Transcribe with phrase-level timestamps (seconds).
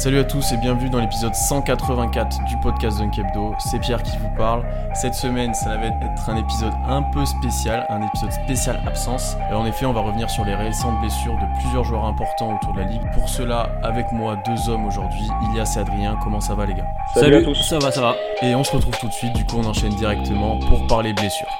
[0.00, 3.54] Salut à tous et bienvenue dans l'épisode 184 du podcast Dunkebdo.
[3.58, 4.64] C'est Pierre qui vous parle.
[4.94, 9.36] Cette semaine, ça va être un épisode un peu spécial, un épisode spécial absence.
[9.50, 12.72] Et en effet, on va revenir sur les récentes blessures de plusieurs joueurs importants autour
[12.72, 13.02] de la ligue.
[13.12, 16.16] Pour cela, avec moi, deux hommes aujourd'hui, Ilias et Adrien.
[16.22, 16.86] Comment ça va les gars?
[17.12, 17.62] Salut, à tous.
[17.62, 18.16] Ça va, ça va.
[18.40, 19.34] Et on se retrouve tout de suite.
[19.34, 21.54] Du coup, on enchaîne directement pour parler blessures.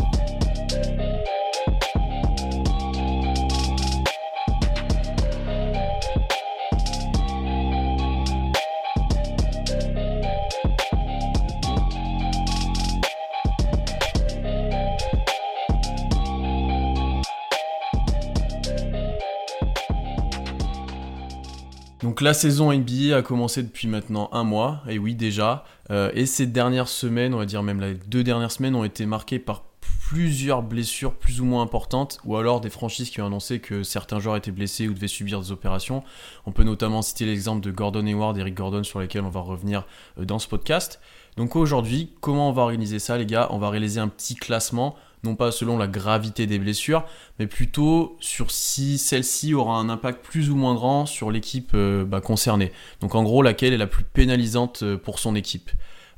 [22.21, 26.47] La saison NBA a commencé depuis maintenant un mois, et oui déjà, euh, et ces
[26.47, 29.65] dernières semaines, on va dire même les deux dernières semaines, ont été marquées par
[30.11, 34.19] plusieurs blessures plus ou moins importantes, ou alors des franchises qui ont annoncé que certains
[34.19, 36.03] joueurs étaient blessés ou devaient subir des opérations.
[36.45, 39.87] On peut notamment citer l'exemple de Gordon Hayward, Eric Gordon, sur lesquels on va revenir
[40.19, 41.01] euh, dans ce podcast.
[41.39, 43.49] Donc aujourd'hui, comment on va organiser ça les gars?
[43.51, 47.05] On va réaliser un petit classement non pas selon la gravité des blessures,
[47.39, 52.05] mais plutôt sur si celle-ci aura un impact plus ou moins grand sur l'équipe euh,
[52.05, 52.73] bah, concernée.
[53.01, 55.71] Donc en gros, laquelle est la plus pénalisante euh, pour son équipe.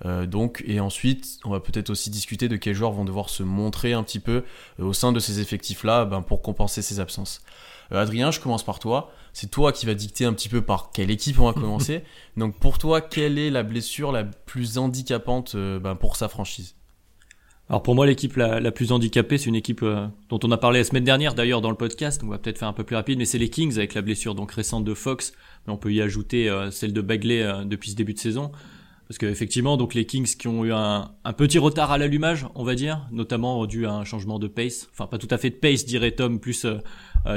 [0.04, 3.42] Euh, donc, et ensuite, on va peut-être aussi discuter de quels joueurs vont devoir se
[3.42, 4.42] montrer un petit peu
[4.80, 7.42] au sein de ces effectifs-là ben, pour compenser ces absences.
[7.90, 9.12] Adrien, je commence par toi.
[9.34, 12.04] C'est toi qui vas dicter un petit peu par quelle équipe on va commencer.
[12.36, 16.74] Donc pour toi, quelle est la blessure la plus handicapante ben, pour sa franchise?
[17.72, 20.80] Alors pour moi, l'équipe la, plus handicapée, c'est une équipe euh, dont on a parlé
[20.80, 22.20] la semaine dernière, d'ailleurs dans le podcast.
[22.22, 24.34] On va peut-être faire un peu plus rapide, mais c'est les Kings avec la blessure
[24.34, 25.32] donc récente de Fox.
[25.66, 28.52] Mais on peut y ajouter euh, celle de Bagley euh, depuis ce début de saison,
[29.08, 32.74] parce qu'effectivement, donc les Kings qui ont eu un, petit retard à l'allumage, on va
[32.74, 34.90] dire, notamment dû à un changement de pace.
[34.92, 36.66] Enfin, pas tout à fait de pace, dirait Tom, plus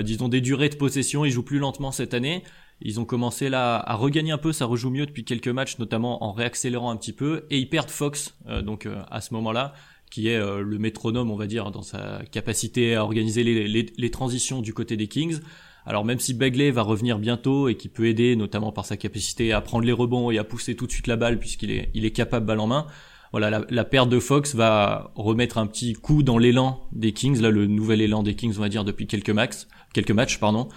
[0.02, 1.24] disons des durées de possession.
[1.24, 2.44] Ils jouent plus lentement cette année.
[2.82, 6.26] Ils ont commencé là à regagner un peu, ça rejoue mieux depuis quelques matchs, notamment
[6.26, 9.74] en réaccélérant un petit peu, et ils perdent Fox, donc à ce moment-là
[10.16, 14.62] qui est euh, le métronome, on va dire, dans sa capacité à organiser les, transitions
[14.62, 15.40] du côté des Kings.
[15.86, 19.52] Alors même si Bagley va revenir bientôt et qui peut aider, notamment par sa capacité
[19.52, 22.06] à prendre les rebonds et à pousser tout de suite la balle puisqu'il est, il
[22.06, 22.88] est capable balle en main,
[23.34, 27.50] voilà, la, perte de Fox va remettre un petit coup dans l'élan des Kings, là
[27.50, 30.70] le nouvel élan des Kings, on va dire depuis quelques max, quelques matchs, pardon.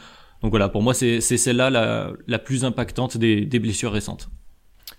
[0.42, 1.70] Donc voilà, pour moi c'est, celle-là
[2.26, 4.30] la, plus impactante des blessures récentes.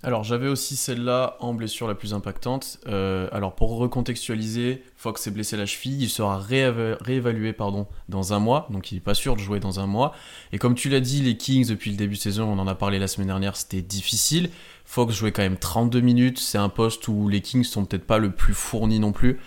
[0.01, 2.79] Alors j'avais aussi celle-là en blessure la plus impactante.
[2.87, 8.39] Euh, alors pour recontextualiser, Fox s'est blessé la cheville, il sera réévalué pardon, dans un
[8.39, 10.13] mois, donc il n'est pas sûr de jouer dans un mois.
[10.53, 12.75] Et comme tu l'as dit, les Kings depuis le début de saison, on en a
[12.75, 14.51] parlé la semaine dernière, c'était difficile.
[14.85, 18.19] Fox jouait quand même 32 minutes, c'est un poste où les Kings sont peut-être pas
[18.19, 19.37] le plus fourni non plus.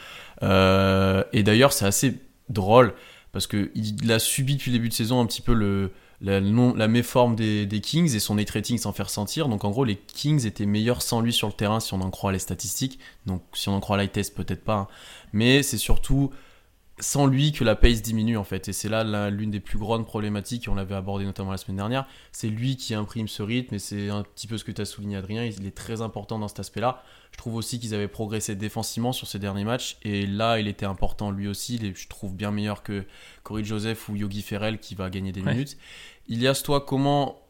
[0.43, 2.21] Euh, et d'ailleurs c'est assez
[2.51, 2.93] drôle
[3.33, 5.93] parce qu'il a subi depuis le début de saison un petit peu le,
[6.23, 9.49] la, méforme des, Kings et son net rating s'en fait ressentir.
[9.49, 12.11] Donc en gros, les Kings étaient meilleurs sans lui sur le terrain si on en
[12.11, 12.99] croit les statistiques.
[13.27, 14.77] Donc si on en croit test peut-être pas.
[14.77, 14.89] Hein.
[15.33, 16.31] Mais c'est surtout
[17.03, 18.69] sans lui que la pace diminue en fait.
[18.69, 22.07] Et c'est là l'une des plus grandes problématiques, on l'avait abordé notamment la semaine dernière.
[22.31, 24.85] C'est lui qui imprime ce rythme et c'est un petit peu ce que tu as
[24.85, 25.45] souligné Adrien.
[25.45, 27.03] Il est très important dans cet aspect-là.
[27.33, 30.87] Je trouve aussi qu'ils avaient progressé défensivement sur ces derniers matchs et là il était
[30.87, 31.93] important lui aussi.
[31.95, 33.05] je trouve bien meilleur que
[33.43, 35.77] Corey Joseph ou Yogi Ferrell qui va gagner des minutes.
[36.29, 37.43] Ilias, toi, comment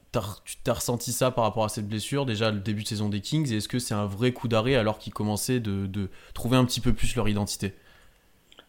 [0.44, 3.20] tu t'as ressenti ça par rapport à cette blessure Déjà, le début de saison des
[3.20, 6.64] Kings, et est-ce que c'est un vrai coup d'arrêt alors qu'ils commençaient de, trouver un
[6.64, 7.74] petit peu plus leur identité?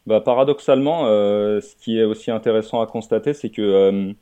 [0.05, 4.13] Bah, Paradoxalement, euh, ce qui est aussi intéressant à constater, c'est que euh,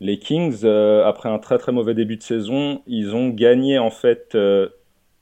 [0.00, 3.90] les Kings, euh, après un très très mauvais début de saison, ils ont gagné en
[3.90, 4.36] fait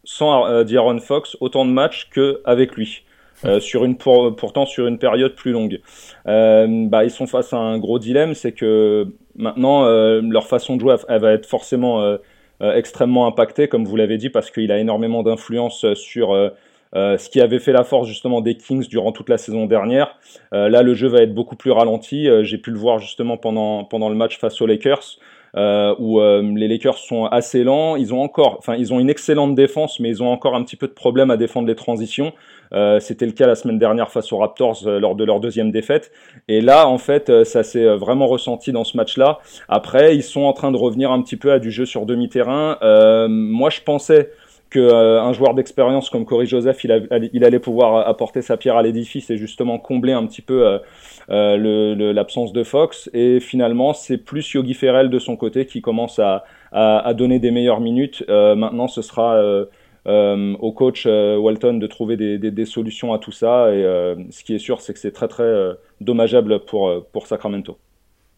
[0.04, 3.04] sans D'Aaron Fox autant de matchs qu'avec lui.
[3.44, 5.80] Euh, sur une pourtant sur une période plus longue.
[6.26, 10.76] Euh, bah, ils sont face à un gros dilemme, c'est que maintenant euh, leur façon
[10.76, 12.16] de jouer elle va être forcément
[12.60, 16.34] extrêmement impactée, comme vous l'avez dit, parce qu'il a énormément d'influence sur
[16.96, 20.18] ce qui avait fait la force justement des Kings durant toute la saison dernière.
[20.52, 22.28] là, le jeu va être beaucoup plus ralenti.
[22.42, 25.18] J'ai pu le voir justement pendant, pendant le match face aux Lakers.
[25.54, 27.96] où les Lakers sont assez lents.
[27.96, 30.76] Ils ont encore, enfin, ils ont une excellente défense, mais ils ont encore un petit
[30.76, 32.32] peu de problème à défendre les transitions.
[33.00, 36.12] C'était le cas la semaine dernière face aux Raptors lors de leur deuxième défaite.
[36.48, 39.38] Et là, en fait, ça s'est vraiment ressenti dans ce match-là.
[39.68, 42.78] Après, ils sont en train de revenir un petit peu à du jeu sur demi-terrain.
[43.28, 44.30] moi, je pensais
[44.70, 48.82] que euh, un joueur d'expérience comme Corey Joseph, il, allait pouvoir apporter sa pierre à
[48.82, 50.78] l'édifice et justement combler un petit peu euh,
[51.30, 53.08] euh l'absence de Fox.
[53.12, 56.44] Et finalement, c'est plus Yogi Ferrell de son côté qui commence à,
[57.14, 58.24] donner des meilleures minutes.
[58.28, 59.40] Euh, maintenant, ce sera
[60.04, 63.72] au coach Walton de trouver des, solutions à tout ça.
[63.72, 63.82] Et
[64.30, 67.78] ce qui est sûr, c'est que c'est très très dommageable pour, pour Sacramento.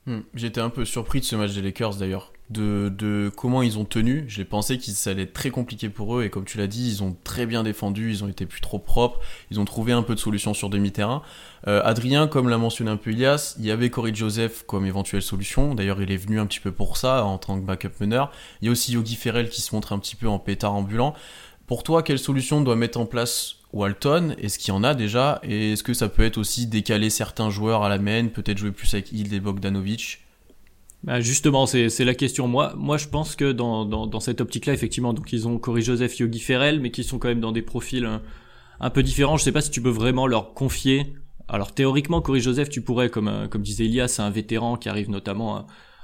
[0.06, 0.20] Hmm.
[0.34, 4.24] J'étais un peu surpris de ce match des Lakers d'ailleurs de, comment ils ont tenu.
[4.28, 6.88] J'ai pensé que ça allait être très compliqué pour eux et comme tu l'as dit,
[6.88, 10.02] ils ont très bien défendu, ils ont été plus trop propres, ils ont trouvé un
[10.02, 11.22] peu de solutions sur demi-terrain.
[11.66, 15.22] Euh, Adrien, comme l'a mentionné un peu Ilias, il y avait Corey Joseph comme éventuelle
[15.22, 15.74] solution.
[15.74, 18.30] D'ailleurs, il est venu un petit peu pour ça en tant que backup meneur.
[18.62, 21.14] Il y a aussi Yogi Ferrell qui se montre un petit peu en pétard ambulant.
[21.66, 24.34] Pour toi, quelle solution doit mettre en place Walton?
[24.38, 25.40] Est-ce qu'il y en a déjà?
[25.42, 28.72] Et est-ce que ça peut être aussi décaler certains joueurs à la main, peut-être jouer
[28.72, 30.20] plus avec Hild et Bogdanovic?
[31.04, 32.48] Bah justement, c'est la question.
[32.48, 36.40] Moi, moi, je pense que dans, cette optique-là, effectivement, donc ils ont Cory Joseph, Yogi
[36.40, 38.20] Ferrell, mais qui sont quand même dans des profils un,
[38.80, 39.36] un, peu différents.
[39.36, 41.14] Je sais pas si tu peux vraiment leur confier.
[41.48, 44.88] Alors théoriquement, Cory Joseph, tu pourrais, comme euh, comme disait Elias, c'est un vétéran qui
[44.88, 45.60] arrive notamment, euh,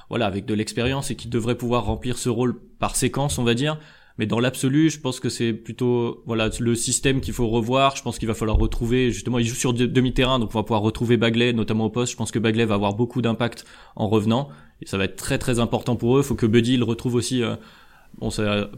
[0.09, 3.55] voilà, avec de l'expérience et qui devrait pouvoir remplir ce rôle par séquence, on va
[3.55, 3.79] dire.
[4.19, 7.97] Mais dans l'absolu, je pense que c'est plutôt voilà le système qu'il faut revoir.
[7.97, 9.39] Je pense qu'il va falloir retrouver justement.
[9.39, 12.13] Il joue sur demi-terrain, donc on va pouvoir retrouver Bagley, notamment au poste.
[12.13, 13.65] Je pense que Bagley va avoir beaucoup d'impact
[13.97, 14.51] en revenant
[14.81, 16.21] et ça va être très très important pour eux.
[16.21, 17.43] Il faut que Buddy le retrouve aussi.
[17.43, 17.57] Euh,
[18.19, 18.31] bon,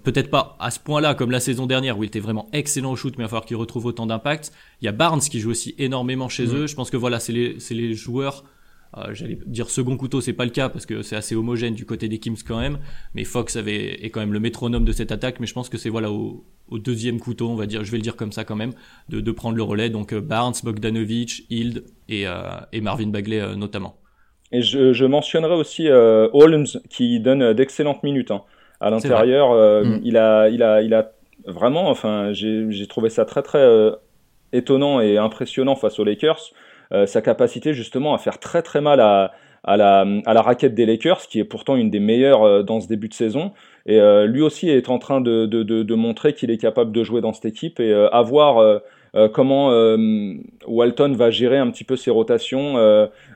[0.04, 2.96] peut-être pas à ce point-là comme la saison dernière où il était vraiment excellent au
[2.96, 4.52] shoot, mais il va falloir qu'il retrouve autant d'impact.
[4.80, 6.66] Il y a Barnes qui joue aussi énormément chez eux.
[6.66, 8.44] Je pense que voilà, c'est les c'est les joueurs
[8.96, 11.84] euh, j'allais dire second couteau, c'est pas le cas parce que c'est assez homogène du
[11.84, 12.78] côté des Kings quand même.
[13.14, 15.40] Mais Fox avait est quand même le métronome de cette attaque.
[15.40, 18.02] Mais je pense que c'est voilà au, deuxième couteau, on va dire, je vais le
[18.02, 18.72] dire comme ça quand même,
[19.08, 19.90] de, de prendre le relais.
[19.90, 22.32] Donc euh, Barnes, Bogdanovic, Hild et, euh,
[22.72, 23.96] et Marvin Bagley notamment.
[24.52, 28.42] Et je, je mentionnerai aussi Holmes qui donne d'excellentes minutes hein.
[28.80, 29.84] à l'intérieur.
[29.84, 30.00] Mm.
[30.04, 31.12] Il a il a il a
[31.46, 33.90] vraiment, enfin, j'ai trouvé ça très très
[34.52, 36.52] étonnant et impressionnant face aux Lakers.
[36.92, 39.32] Euh, sa capacité justement à faire très très mal à,
[39.64, 43.14] la, raquette des Lakers, qui est pourtant une des meilleures euh, dans ce début de
[43.14, 43.52] saison.
[43.86, 47.32] Et euh, lui aussi est en train de, montrer qu'il est capable de jouer dans
[47.32, 48.80] cette équipe et à voir
[49.32, 49.70] comment
[50.66, 52.78] Walton va gérer un petit peu ses rotations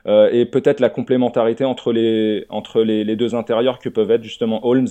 [0.05, 4.89] et peut-être la complémentarité entre les, deux intérieurs que peuvent être justement Holmes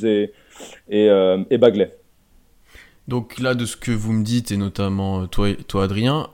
[0.89, 1.91] et, Bagley.
[3.07, 6.31] Donc là, de ce que vous me dites, et notamment toi Adrien,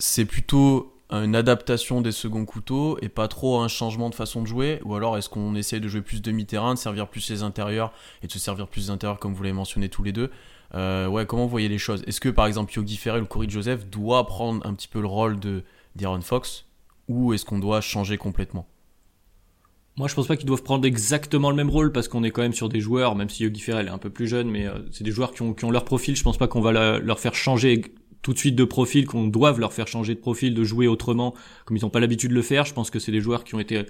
[0.00, 4.46] c'est plutôt une adaptation des seconds couteaux et pas trop un changement de façon de
[4.46, 4.80] jouer?
[4.84, 8.26] Ou alors est-ce qu'on essaie de jouer plus demi-terrain, de servir plus les intérieurs et
[8.26, 10.30] de se servir plus les intérieurs comme vous l'avez mentionné tous les deux?
[10.74, 12.02] Euh, Ouais, comment vous voyez les choses?
[12.06, 15.06] Est-ce que par exemple Yogi Ferrell ou Corey Joseph doit prendre un petit peu le
[15.06, 15.64] rôle de
[15.96, 16.66] d'Aaron Fox?
[17.08, 18.66] Ou est-ce qu'on doit changer complètement?
[19.96, 22.42] Moi, je pense pas qu'ils doivent prendre exactement le même rôle parce qu'on est quand
[22.42, 24.78] même sur des joueurs, même si Yogi Ferrell est un peu plus jeune, mais euh,
[24.92, 26.14] c'est des joueurs qui ont, qui ont leur profil.
[26.14, 27.82] Je pense pas qu'on va leur faire changer
[28.22, 31.34] tout de suite de profil, qu'on doive leur faire changer de profil, de jouer autrement,
[31.64, 32.64] comme ils n'ont pas l'habitude de le faire.
[32.64, 33.84] Je pense que c'est des joueurs qui ont été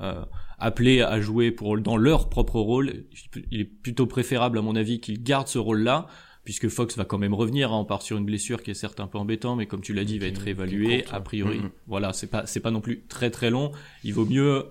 [0.00, 0.24] euh,
[0.58, 3.04] appelés à jouer pour dans leur propre rôle.
[3.50, 6.06] Il est plutôt préférable, à mon avis, qu'ils gardent ce rôle-là,
[6.44, 7.72] puisque Fox va quand même revenir.
[7.72, 7.78] Hein.
[7.80, 10.04] On part sur une blessure qui est certes un peu embêtant, mais comme tu l'as
[10.04, 11.04] dit, il va être réévalué.
[11.10, 11.70] A priori, mm-hmm.
[11.86, 13.72] voilà, c'est pas c'est pas non plus très très long.
[14.02, 14.64] Il vaut mieux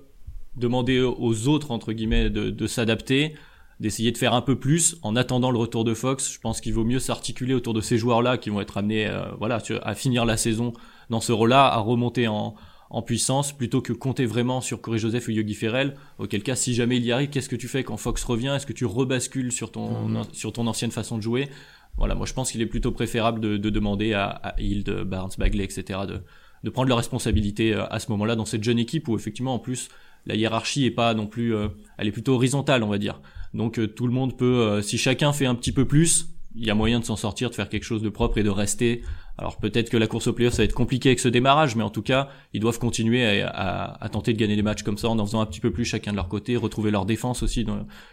[0.55, 3.33] demander aux autres entre guillemets de, de s'adapter
[3.83, 6.31] d'essayer de faire un peu plus en attendant le retour de Fox.
[6.31, 9.25] Je pense qu'il vaut mieux s'articuler autour de ces joueurs-là qui vont être amenés euh,
[9.37, 10.71] voilà, à finir la saison
[11.09, 12.55] dans ce rôle-là, à remonter en,
[12.89, 15.95] en puissance, plutôt que compter vraiment sur Corey Joseph ou Yogi Ferrell.
[16.17, 18.53] Auquel cas, si jamais il y arrive, qu'est-ce que tu fais quand Fox revient?
[18.55, 20.23] Est-ce que tu rebascules sur ton, mhm.
[20.31, 21.49] sur ton ancienne façon de jouer?
[21.97, 25.31] Voilà, moi je pense qu'il est plutôt préférable de, de demander à, à Hild, Barnes,
[25.37, 25.99] Bagley, etc.
[26.07, 26.21] de,
[26.63, 29.59] de prendre leurs responsabilités euh, à ce moment-là dans cette jeune équipe où effectivement en
[29.59, 29.89] plus
[30.25, 33.21] la hiérarchie est pas non plus, euh, elle est plutôt horizontale, on va dire.
[33.53, 36.65] Donc euh, tout le monde peut, euh, si chacun fait un petit peu plus, il
[36.65, 39.01] y a moyen de s'en sortir, de faire quelque chose de propre et de rester.
[39.37, 41.83] Alors peut-être que la course au playoff ça va être compliqué avec ce démarrage, mais
[41.83, 45.09] en tout cas ils doivent continuer à, à, tenter de gagner des matchs comme ça
[45.09, 47.65] en en faisant un petit peu plus chacun de leur côté, retrouver leur défense aussi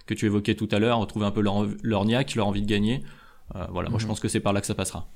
[0.07, 2.67] que tu évoquais tout à l'heure, retrouver un peu leur, leur niaque, leur envie de
[2.67, 3.03] gagner.
[3.71, 4.09] voilà, moi je mhm.
[4.09, 5.07] pense que c'est par là que ça passera.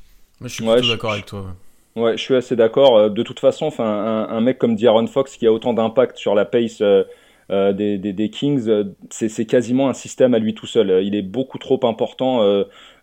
[0.41, 1.57] Moi, je suis plutôt d'accord avec toi.
[1.97, 2.97] Ouais, je suis assez d'accord.
[2.97, 3.85] Euh, de toute façon, un,
[4.29, 7.05] un, mec comme D'Aaron Fox qui a autant d'impact sur la pace euh,
[7.51, 8.69] euh des, Kings,
[9.11, 11.05] c'est quasiment un système à lui tout seul.
[11.05, 12.41] Il est beaucoup trop important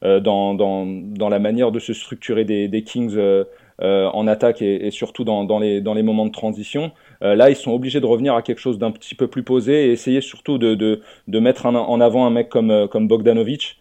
[0.01, 3.17] dans, dans, dans, la manière de se structurer des, Kings
[3.79, 6.91] en attaque et, surtout dans, les, dans les moments de transition.
[7.21, 9.91] là, ils sont obligés de revenir à quelque chose d'un petit peu plus posé et
[9.91, 13.77] essayer surtout de, de, mettre en avant un mec comme, comme Bogdanovic.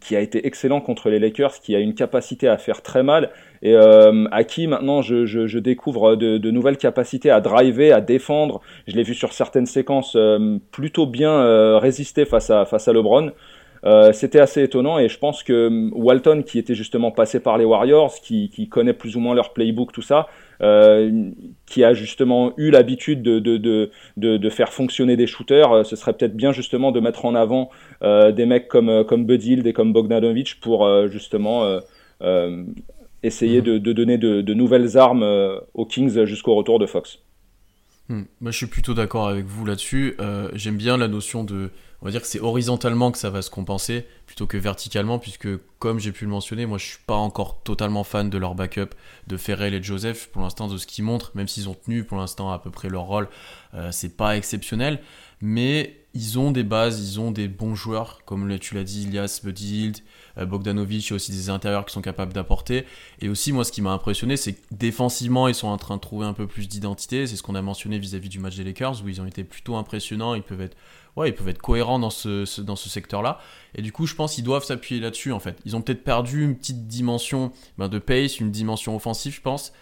[0.00, 3.30] Qui a été excellent contre les Lakers, qui a une capacité à faire très mal
[3.62, 8.60] et euh, à qui maintenant je, découvre de, nouvelles capacités à driver, à défendre.
[8.86, 12.92] Je l'ai vu sur certaines séquences euh, plutôt bien euh, résister face à, face à
[12.92, 13.32] LeBron.
[13.84, 17.64] Euh, c'était assez étonnant et je pense que Walton, qui était justement passé par les
[17.64, 22.70] Warriors, qui, connaît plus ou moins leur playbook, tout ça, euh, qui a justement eu
[22.70, 27.24] l'habitude de, de, de, faire fonctionner des shooters, ce serait peut-être bien justement de mettre
[27.24, 27.70] en avant
[28.02, 31.80] des mecs comme, comme et comme Bogdanovic pour justement
[33.22, 37.18] essayer de, donner de, nouvelles armes euh, aux Kings jusqu'au retour de Fox.
[38.08, 38.22] Hmm.
[38.40, 40.14] je suis plutôt d'accord avec vous là-dessus.
[40.18, 43.42] Euh, j'aime bien la notion de, on va dire que c'est horizontalement que ça va
[43.42, 47.16] se compenser plutôt que verticalement, puisque comme j'ai pu le mentionner, moi je suis pas
[47.16, 48.90] encore totalement fan de leur backup
[49.26, 52.04] de Ferrell et de Joseph pour l'instant de ce qu'ils montrent, même s'ils ont tenu
[52.04, 53.28] pour l'instant à peu près leur rôle,
[53.74, 55.00] euh, c'est pas exceptionnel,
[55.40, 59.40] mais ils ont des bases, ils ont des bons joueurs, comme tu l'as dit, Ilias,
[59.44, 59.92] Buddy
[60.38, 62.86] euh, Bogdanovic, il y a aussi des intérieurs qui sont capables d'apporter.
[63.20, 66.00] Et aussi, moi, ce qui m'a impressionné, c'est que défensivement, ils sont en train de
[66.00, 67.26] trouver un peu plus d'identité.
[67.26, 69.76] C'est ce qu'on a mentionné vis-à-vis du match des Lakers, où ils ont été plutôt
[69.76, 70.34] impressionnants.
[70.34, 70.76] Ils peuvent être,
[71.18, 73.40] ouais, ils peuvent être cohérents dans ce, dans ce secteur-là.
[73.74, 75.58] Et du coup, je pense qu'ils doivent s'appuyer là-dessus, en fait.
[75.64, 79.72] Ils ont peut-être perdu une petite dimension ben, de pace, une dimension offensive, je pense.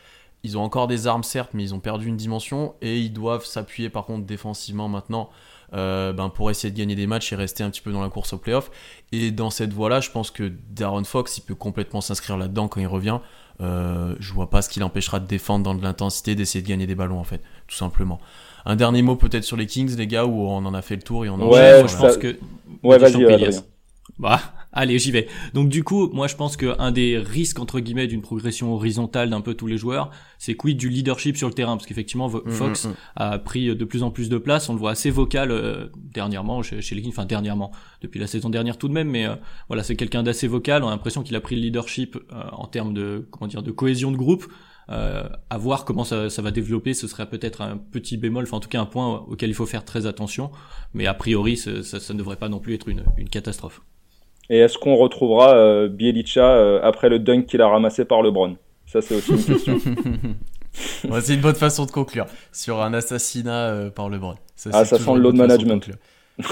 [0.43, 2.75] Ils ont encore des armes, certes, mais ils ont perdu une dimension.
[2.81, 5.31] Et ils doivent s'appuyer, par contre, défensivement maintenant
[5.75, 8.09] euh, ben, pour essayer de gagner des matchs et rester un petit peu dans la
[8.09, 8.71] course au playoff.
[9.13, 12.81] Et dans cette voie-là, je pense que Darren Fox, il peut complètement s'inscrire là-dedans quand
[12.81, 13.19] il revient.
[13.61, 16.87] Euh, je vois pas ce qui l'empêchera de défendre dans de l'intensité, d'essayer de gagner
[16.87, 18.21] des ballons en fait, tout simplement.
[18.67, 21.03] Un dernier mot peut-être sur les Kings, les gars, où on en a fait le
[21.03, 22.37] tour et on en ouais, je pense que.
[22.83, 23.25] Ouais, vas-y,
[24.19, 24.41] Bah,
[24.79, 25.27] Allez, j'y vais.
[25.55, 29.41] Donc du coup, moi je pense qu'un des risques entre guillemets d'une progression horizontale d'un
[29.41, 32.85] peu tous les joueurs, c'est quid du leadership sur le terrain, parce qu'effectivement mm, Fox
[32.85, 32.95] mm, mm.
[33.17, 34.69] a pris de plus en plus de place.
[34.69, 38.51] On le voit assez vocal euh, dernièrement chez, les Kings, enfin dernièrement, depuis la saison
[38.51, 39.35] dernière tout de même, mais euh,
[39.69, 40.85] voilà, c'est quelqu'un d'assez vocal.
[40.85, 43.71] On a l'impression qu'il a pris le leadership euh, en termes de comment dire de
[43.71, 44.45] cohésion de groupe.
[44.89, 48.61] À voir comment ça, ça va développer, ce serait peut-être un petit bémol, enfin en
[48.61, 50.51] tout cas un point auquel il faut faire très attention,
[50.95, 53.81] mais a priori ça, ça, ne devrait pas non plus être une, une catastrophe.
[54.49, 58.57] Et est-ce qu'on retrouvera euh, Bielicha euh, après le dunk qu'il a ramassé par LeBron?
[58.87, 59.79] Ça, c'est aussi une question.
[61.21, 64.37] c'est une bonne façon de conclure sur un assassinat euh, par LeBron.
[64.55, 65.91] Ça, ah, ça sent le load management.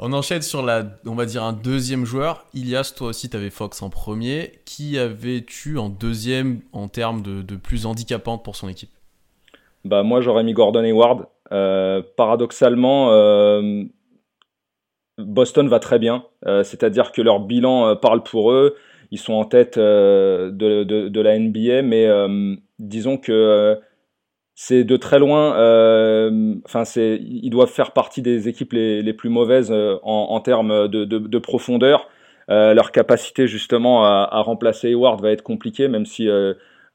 [0.00, 0.62] on enchaîne sur
[1.14, 2.46] va dire un deuxième joueur.
[2.54, 4.52] Ilias, toi aussi, tu avais Fox en premier.
[4.64, 8.90] Qui avais-tu en deuxième en termes de, plus handicapante pour son équipe?
[9.84, 11.26] Bah moi, j'aurais mis Gordon Hayward.
[12.16, 13.10] paradoxalement
[15.24, 18.76] Boston va très bien, euh, c'est-à-dire que leur bilan euh, parle pour eux.
[19.10, 22.08] Ils sont en tête euh, de, la NBA, mais
[22.78, 23.78] disons que
[24.62, 25.52] c'est de très loin.
[26.66, 32.08] Enfin, c'est ils doivent faire partie des équipes les, plus mauvaises en, termes de, profondeur.
[32.48, 36.28] leur capacité justement à, remplacer Hayward va être compliquée, même si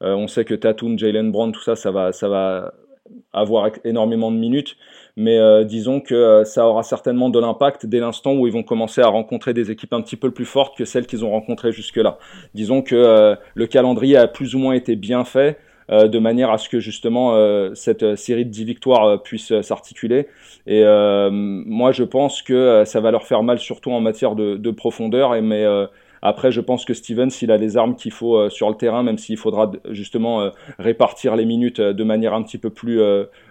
[0.00, 2.72] on sait que Tatum, Jalen Brown, tout ça, ça va, ça va
[3.32, 4.76] avoir énormément de minutes
[5.16, 8.62] mais euh, disons que euh, ça aura certainement de l'impact dès l'instant où ils vont
[8.62, 11.72] commencer à rencontrer des équipes un petit peu plus fortes que celles qu'ils ont rencontrées
[11.72, 12.18] jusque-là.
[12.54, 15.58] Disons que euh, le calendrier a plus ou moins été bien fait.
[15.88, 17.34] De manière à ce que justement
[17.74, 20.26] cette série de 10 victoires puisse s'articuler.
[20.66, 20.82] Et
[21.30, 25.34] moi, je pense que ça va leur faire mal, surtout en matière de, de profondeur.
[25.34, 25.64] Et mais
[26.22, 29.04] après, je pense que Stevens, il a les armes qu'il faut euh, sur le terrain,
[29.04, 33.00] même s'il faudra justement euh, répartir les minutes euh, de manière un petit peu plus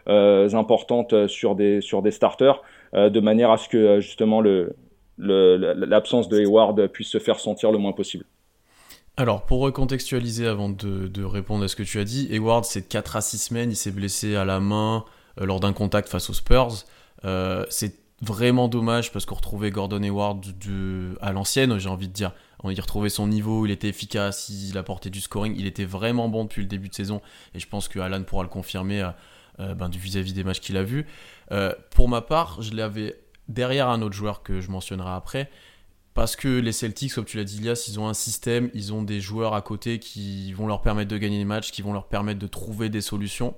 [0.07, 2.61] importante sur des, sur des starters,
[2.93, 4.41] de manière à ce que justement
[5.17, 8.25] l'absence de Hayward puisse se faire sentir le moins possible.
[9.17, 13.15] Alors, pour recontextualiser avant de, répondre à ce que tu as dit, Hayward, c'est 4
[13.15, 15.05] à 6 semaines, il s'est blessé à la main
[15.37, 16.85] lors d'un contact face aux Spurs.
[17.69, 20.45] c'est vraiment dommage parce qu'on retrouvait Gordon Hayward
[21.21, 22.31] à l'ancienne, j'ai envie de dire.
[22.63, 26.29] On y retrouvait son niveau, il était efficace, il apportait du scoring, il était vraiment
[26.29, 27.21] bon depuis le début de saison
[27.53, 29.09] et je pense que Alan pourra le confirmer euh,
[29.59, 31.05] euh, ben, vis-à-vis des matchs qu'il a vus.
[31.51, 33.19] Euh, pour ma part, je l'avais
[33.49, 35.49] derrière un autre joueur que je mentionnerai après
[36.15, 39.03] parce que les Celtics, comme tu l'as dit, Ilias, ils ont un système, ils ont
[39.03, 42.07] des joueurs à côté qui vont leur permettre de gagner des matchs, qui vont leur
[42.07, 43.53] permettre de trouver des solutions.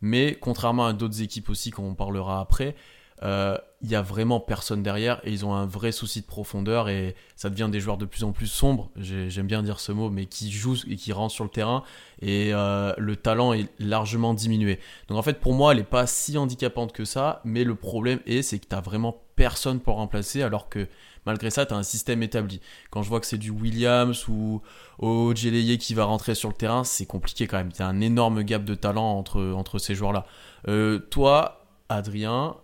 [0.00, 2.74] Mais contrairement à d'autres équipes aussi, qu'on parlera après,
[3.22, 6.88] euh, il y a vraiment personne derrière et ils ont un vrai souci de profondeur
[6.88, 10.08] et ça devient des joueurs de plus en plus sombres, j'aime bien dire ce mot,
[10.08, 11.82] mais qui jouent et qui rentrent sur le terrain
[12.22, 14.80] et euh, le talent est largement diminué.
[15.08, 18.20] Donc en fait pour moi elle n'est pas si handicapante que ça, mais le problème
[18.26, 20.88] est c'est que tu as vraiment personne pour remplacer, alors que
[21.24, 22.60] malgré ça, tu as un système établi.
[22.90, 24.60] Quand je vois que c'est du Williams ou
[24.98, 27.70] Ojeleye qui va rentrer sur le terrain, c'est compliqué quand même.
[27.72, 30.26] Il y a un énorme gap de talent entre, entre ces joueurs-là.
[30.66, 32.56] Euh, toi, Adrien,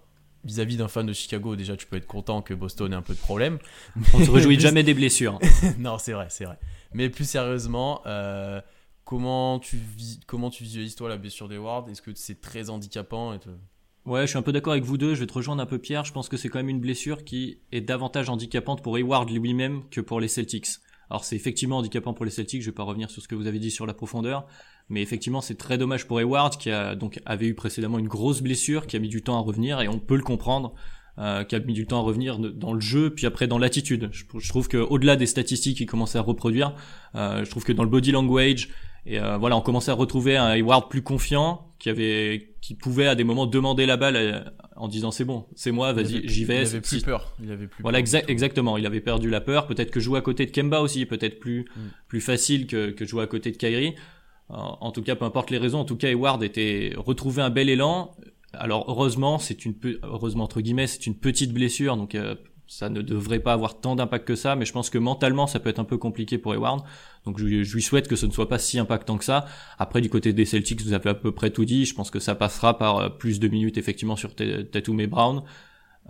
[0.43, 3.15] vis-à-vis d'un fan de Chicago, déjà tu peux être content que Boston ait un peu
[3.15, 3.59] de problème.
[4.13, 5.39] On se réjouit jamais des blessures.
[5.79, 6.59] non, c'est vrai, c'est vrai.
[6.93, 8.61] Mais plus sérieusement, euh,
[9.05, 11.89] comment, tu vis, comment tu visualises toi la blessure d'Eward?
[11.89, 13.39] Est-ce que c'est très handicapant et
[14.07, 15.15] Ouais, je suis un peu d'accord avec vous deux.
[15.15, 16.05] Je vais te rejoindre un peu, Pierre.
[16.05, 19.83] Je pense que c'est quand même une blessure qui est davantage handicapante pour Hayward lui-même
[19.91, 20.69] que pour les Celtics.
[21.11, 22.61] Alors c'est effectivement handicapant pour les Celtics.
[22.61, 24.47] Je vais pas revenir sur ce que vous avez dit sur la profondeur,
[24.89, 28.43] mais effectivement c'est très dommage pour Hayward qui a donc avait eu précédemment une grosse
[28.43, 30.75] blessure, qui a mis du temps à revenir et on peut le comprendre.
[31.17, 34.11] Euh, qui a mis du temps à revenir dans le jeu, puis après dans l'attitude.
[34.13, 36.75] Je, trouve que au-delà des statistiques qu'il commençait à reproduire,
[37.15, 38.71] euh, je trouve que dans le body language,
[39.07, 43.09] et euh, voilà, on commençait à retrouver un Hayward plus confiant, qui avait, qui pouvait
[43.09, 44.41] à des moments demander la balle euh,
[44.75, 46.63] en disant c'est bon, c'est moi, vas-y, j'y vais.
[46.63, 47.37] Il avait plus peur.
[47.43, 47.83] Il avait plus.
[47.83, 48.79] Voilà, exactement.
[48.79, 49.67] Il avait perdu la peur.
[49.67, 51.81] Peut-être que jouer à côté de Kemba aussi, peut-être plus, mm.
[52.09, 53.97] plus facile que, que jouer à côté de Kyrie.
[54.49, 55.81] En, tout cas, peu importe les raisons.
[55.81, 58.17] En tout cas, Hayward était retrouvé un bel élan.
[58.55, 59.75] Alors heureusement, c'est une
[60.05, 62.35] heureusement entre guillemets, c'est une petite blessure, donc euh,
[62.67, 65.61] ça ne devrait pas avoir tant d'impact que ça, mais je pense que mentalement ça
[65.61, 66.83] peut être un peu compliqué pour Hayward.
[67.27, 69.47] Donc je, lui souhaite que ce ne soit pas si impactant que ça.
[69.79, 71.85] Après du côté des Celtics, vous avez à peu près tout dit.
[71.85, 75.43] Je pense que ça passera par euh, plus de minutes effectivement sur Tatum et Brown.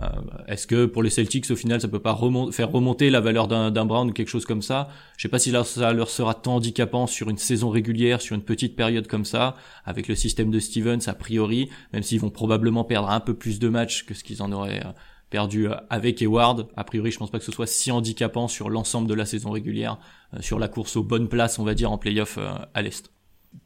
[0.01, 0.07] Euh,
[0.49, 2.19] Est-ce que pour les Celtics au final ça peut pas
[2.51, 4.89] faire remonter la valeur d'un Brown ou quelque chose comme ça?
[5.17, 8.43] Je sais pas si ça leur sera tant handicapant sur une saison régulière, sur une
[8.43, 9.55] petite période comme ça,
[9.85, 13.61] avec le système de Stevens a priori, même s'ils vont probablement perdre un peu plus
[13.61, 14.91] de matchs que ce qu'ils en auraient euh,
[15.35, 16.69] perdu euh, avec Eward.
[16.77, 19.51] A priori, je pense pas que ce soit si handicapant sur l'ensemble de la saison
[19.51, 19.99] régulière,
[20.33, 23.11] euh, sur la course aux bonnes places, on va dire, en playoff euh, à l'Est.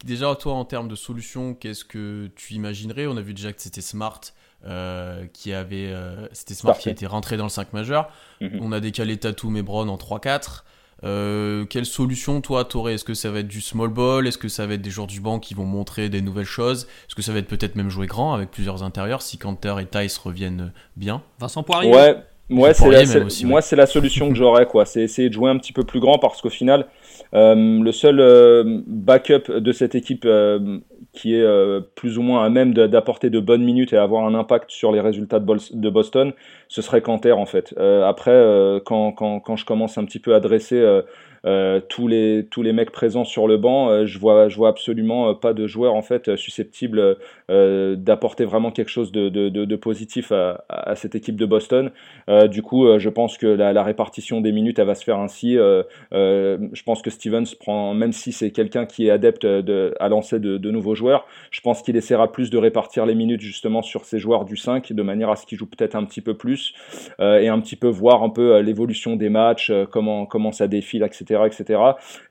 [0.02, 3.06] Déjà, toi, en termes de solutions, qu'est-ce que tu imaginerais?
[3.06, 4.20] On a vu déjà que c'était Smart
[5.32, 5.94] qui avait.
[6.32, 8.10] c'était Smart qui était rentré dans le 5 majeur.
[8.40, 8.58] Mhm.
[8.60, 10.64] On a décalé Tatum et Brown en 3-4.
[11.04, 12.94] Euh, quelle solution toi t'aurais?
[12.94, 14.26] Est-ce que ça va être du small ball?
[14.26, 16.88] Est-ce que ça va être des joueurs du banc qui vont montrer des nouvelles choses?
[17.08, 19.86] Est-ce que ça va être peut-être même jouer grand avec plusieurs intérieurs si Canter et
[19.86, 21.22] Tice reviennent bien?
[21.38, 21.92] Vincent Poirier.
[21.92, 22.16] Ouais,
[22.50, 24.84] ouais c'est la, moi c'est la solution que j'aurais quoi.
[24.84, 26.86] C'est essayer de jouer un petit peu plus grand parce qu'au final,
[27.34, 30.26] euh, le seul euh, backup de cette équipe
[31.12, 34.34] qui est euh, plus ou moins à même d'apporter de bonnes minutes et avoir un
[34.34, 36.32] impact sur les résultats de, Boston,
[36.68, 37.74] ce serait Canter en fait.
[37.78, 40.80] Euh, après, euh, quand, quand, quand, je commence un petit peu à dresser
[41.48, 44.68] euh, tous, les, tous les mecs présents sur le banc, euh, je vois, je vois
[44.68, 47.16] absolument euh, pas de joueurs en fait susceptibles
[47.48, 51.90] d'apporter vraiment quelque chose de, de, positif à, cette équipe de Boston.
[52.50, 55.54] du coup, je pense que la, répartition des minutes, elle va se faire ainsi.
[56.12, 60.40] je pense que Stevens prend, même si c'est quelqu'un qui est adepte de, à lancer
[60.40, 64.04] de, de nouveaux joueurs, je pense qu'il essaiera plus de répartir les minutes justement sur
[64.04, 66.74] ces joueurs du 5 de manière à ce qu'ils jouent peut-être un petit peu plus
[67.18, 71.37] et un petit peu voir un peu l'évolution des matchs, comment, comment ça défile, etc
[71.46, 71.80] etc.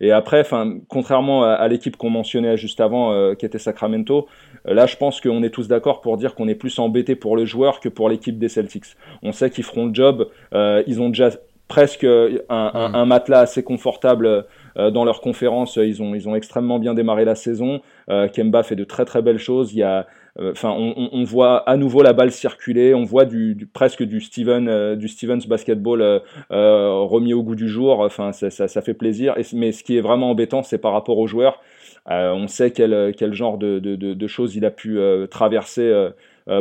[0.01, 4.27] Et après, enfin, contrairement à, l'équipe qu'on mentionnait juste avant, euh, qui était Sacramento,
[4.67, 7.35] euh, là, je pense qu'on est tous d'accord pour dire qu'on est plus embêté pour
[7.35, 8.95] le joueur que pour l'équipe des Celtics.
[9.23, 10.29] On sait qu'ils feront le job.
[10.53, 11.31] Euh, ils ont déjà
[11.67, 14.45] presque un, un, matelas assez confortable
[14.77, 15.75] dans leur conférence.
[15.75, 17.81] Ils ont, ils ont extrêmement bien démarré la saison.
[18.07, 19.73] Kemba fait de très très belles choses.
[19.73, 20.07] Il y a
[20.39, 24.95] enfin, on, voit à nouveau la balle circuler, on voit du, presque du Steven, euh,
[24.95, 26.19] du Stevens basketball euh,
[26.49, 27.99] remis au goût du jour.
[28.01, 29.35] Enfin, ça, fait plaisir.
[29.53, 31.61] mais ce qui est vraiment embêtant, c'est par rapport aux joueurs.
[32.07, 36.09] on sait quel, quel genre de, choses il a pu traverser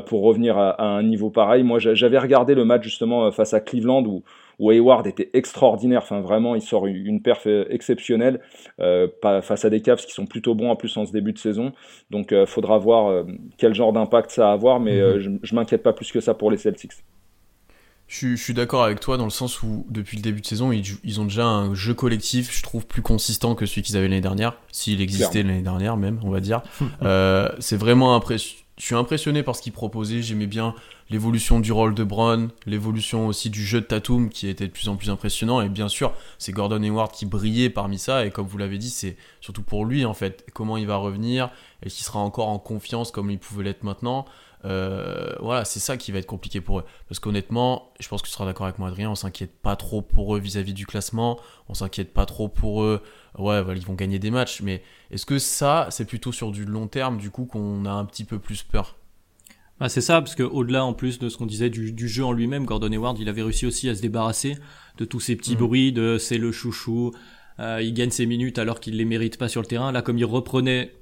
[0.07, 1.63] pour revenir à, à, un niveau pareil.
[1.63, 4.23] Moi, j'avais regardé le match justement face à Cleveland où
[4.59, 6.03] où Hayward était extraordinaire.
[6.03, 8.41] Enfin, vraiment, il sort une perf euh, exceptionnelle
[8.81, 9.09] euh,
[9.43, 11.73] face à des Cavs qui sont plutôt bons en plus en ce début de saison.
[12.11, 13.25] Donc, il euh, faudra voir
[13.59, 15.19] quel genre d'impact ça va avoir, mais mhm.
[15.19, 16.93] je, je m'inquiète pas plus que ça pour les Celtics.
[18.09, 21.21] Je, suis d'accord avec toi dans le sens où depuis le début de saison, ils,
[21.21, 24.57] ont déjà un jeu collectif, je trouve, plus consistant que celui qu'ils avaient l'année dernière,
[24.71, 26.63] s'il existait l'année dernière même, on va dire.
[27.59, 30.23] c'est vraiment impressionnant je suis impressionné par ce qu'il proposait.
[30.23, 30.75] J'aimais bien
[31.11, 34.89] l'évolution du rôle de Brown, l'évolution aussi du jeu de Tatum qui était de plus
[34.89, 35.61] en plus impressionnant.
[35.61, 38.27] Et bien sûr, c'est Gordon Hayward qui brillait parmi ça.
[38.27, 40.47] Et comme vous l'avez dit, c'est surtout pour lui en fait.
[40.53, 41.51] Comment il va revenir
[41.83, 44.27] Est-ce qu'il sera encore en confiance comme il pouvait l'être maintenant?
[44.65, 46.85] Euh, voilà, c'est ça qui va être compliqué pour eux.
[47.09, 50.03] Parce qu'honnêtement, je pense que tu seras d'accord avec moi, Adrien, on s'inquiète pas trop
[50.03, 51.39] pour eux vis-à-vis du classement,
[51.69, 53.03] on s'inquiète pas trop pour eux.
[53.39, 56.89] Ouais, ils vont gagner des matchs, mais est-ce que ça, c'est plutôt sur du long
[56.89, 58.97] terme, du coup, qu'on a un petit peu plus peur?
[59.79, 62.33] Bah c'est ça, parce que au-delà en plus de ce qu'on disait du, jeu en
[62.33, 64.57] lui-même, Gordon Hayward, il avait réussi aussi à se débarrasser
[64.97, 65.59] de tous ces petits mm.
[65.59, 67.13] bruits de c'est le chouchou,
[67.61, 69.93] euh, il gagne ses minutes alors qu'il les mérite pas sur le terrain.
[69.93, 70.93] Là, comme il reprenait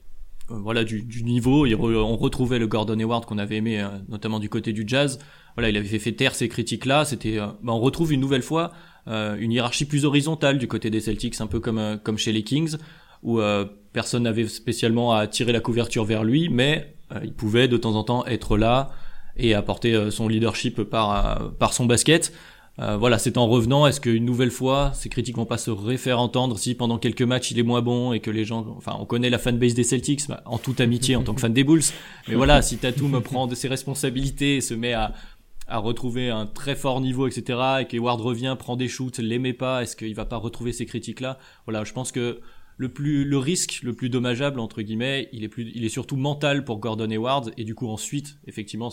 [0.49, 1.67] voilà du, du, niveau.
[1.67, 5.19] on retrouvait le Gordon Hayward qu'on avait aimé, notamment du côté du Jazz.
[5.57, 7.05] Voilà, il avait fait, fait taire ces critiques-là.
[7.05, 8.73] C'était, bah, on retrouve une nouvelle fois
[9.07, 12.77] une hiérarchie plus horizontale du côté des Celtics, un peu comme comme chez les Kings,
[13.23, 13.41] où
[13.93, 18.05] personne n'avait spécialement à tirer la couverture vers lui, mais il pouvait de temps en
[18.05, 18.91] temps être là
[19.37, 22.33] et apporter son leadership par par son basket.
[22.81, 26.19] Euh, voilà, c'est en revenant, est-ce qu'une nouvelle fois, ces critiques vont pas se refaire
[26.19, 29.05] entendre si pendant quelques matchs il est moins bon et que les gens, enfin, on
[29.05, 31.85] connaît la fanbase des Celtics, en toute amitié en tant que fan des Bulls,
[32.27, 35.13] mais voilà, si Tatum prend de ses responsabilités et se met à,
[35.69, 39.85] à retrouver un très fort niveau, etc., et qu'Eward revient, prend des shoots, l'aimait pas,
[39.85, 41.39] est-ce qu'il va pas retrouver ces critiques-là?
[41.67, 42.41] Voilà, je pense que
[42.77, 46.17] le plus le risque le plus dommageable entre guillemets il est plus il est surtout
[46.17, 47.53] mental pour Gordon Hayward.
[47.57, 48.91] Et du coup ensuite effectivement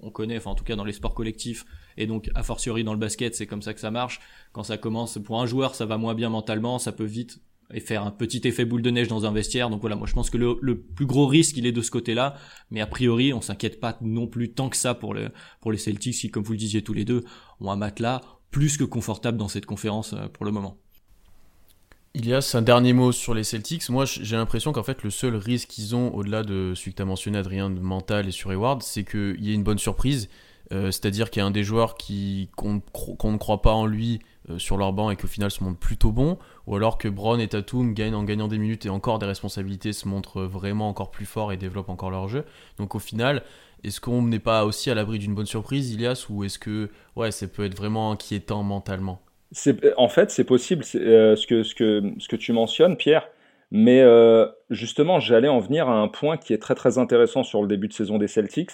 [0.00, 1.64] on connaît enfin en tout cas dans les sports collectifs
[1.96, 4.20] et donc a fortiori dans le basket c'est comme ça que ça marche.
[4.52, 7.40] Quand ça commence pour un joueur ça va moins bien mentalement ça peut vite
[7.72, 9.70] et faire un petit effet boule de neige dans un vestiaire.
[9.70, 12.14] Donc voilà moi je pense que le, plus gros risque il est de ce côté
[12.14, 12.36] là
[12.70, 15.78] mais a priori on s'inquiète pas non plus tant que ça pour le pour les
[15.78, 17.24] Celtics qui comme vous le disiez tous les deux
[17.60, 20.78] ont un matelas plus que confortable dans cette conférence euh, pour le moment
[22.12, 23.88] Ilias, un dernier mot sur les Celtics.
[23.88, 27.02] Moi, j'ai l'impression qu'en fait, le seul risque qu'ils ont, au-delà de celui que tu
[27.02, 30.28] as mentionné, Adrien, de mental et sur Hayward, c'est qu'il y ait une bonne surprise.
[30.72, 31.94] Euh, c'est-à-dire qu'il y a un des joueurs
[32.56, 34.18] qu'on ne croit pas en lui
[34.50, 37.40] euh, sur leur banc et qu'au final se montre plutôt bon, ou alors que Brown
[37.40, 41.12] et Tatum gagnent en gagnant des minutes et encore des responsabilités, se montrent vraiment encore
[41.12, 42.44] plus forts et développent encore leur jeu.
[42.78, 43.44] Donc au final,
[43.84, 47.30] est-ce qu'on n'est pas aussi à l'abri d'une bonne surprise, Ilias, ou est-ce que ouais,
[47.30, 49.22] ça peut être vraiment inquiétant mentalement?
[49.96, 53.28] En fait, c'est possible euh, ce, que, tu mentionnes, Pierre.
[53.72, 57.62] Mais euh, justement, j'allais en venir à un point qui est très très intéressant sur
[57.62, 58.70] le début de saison des Celtics.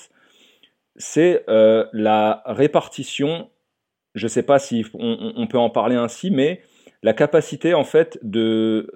[0.96, 3.50] C'est euh, la répartition.
[4.14, 6.62] Je ne sais pas si on, peut en parler ainsi, mais
[7.02, 8.92] la capacité en fait de,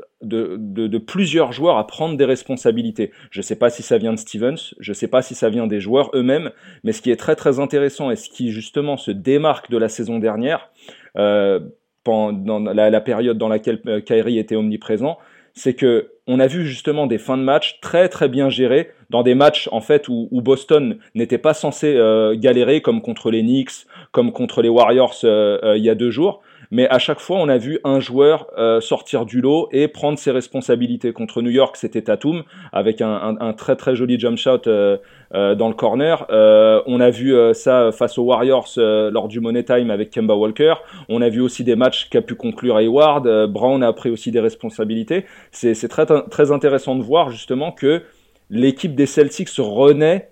[1.07, 3.11] plusieurs joueurs à prendre des responsabilités.
[3.31, 5.49] Je ne sais pas si ça vient de Stevens, je ne sais pas si ça
[5.49, 6.51] vient des joueurs eux-mêmes,
[6.85, 9.89] mais ce qui est très très intéressant et ce qui justement se démarque de la
[9.89, 10.71] saison dernière,
[11.17, 11.61] euh,
[12.03, 15.19] pendant la, période dans laquelle euh, Kyrie était omniprésent,
[15.53, 19.23] c'est que on a vu justement des fins de match très très bien gérées dans
[19.23, 23.87] des matchs en fait où, Boston n'était pas censé euh, galérer comme contre les Knicks,
[24.13, 27.59] comme contre les Warriors il y a deux jours mais à chaque fois, on a
[27.59, 31.13] vu un joueur euh, sortir du lot et prendre ses responsabilités.
[31.13, 34.97] Contre New York, c'était Tatum, avec un, très très joli jump shot euh,
[35.35, 36.27] euh, dans le corner.
[36.31, 40.75] on a vu ça face aux Warriors lors du Money Time avec Kemba Walker.
[41.09, 43.47] On a vu aussi des matchs qu'a pu conclure Hayward.
[43.49, 45.25] Brown a pris aussi des responsabilités.
[45.51, 48.03] C'est très, très intéressant de voir justement que
[48.49, 50.29] l'équipe des Celtics renaît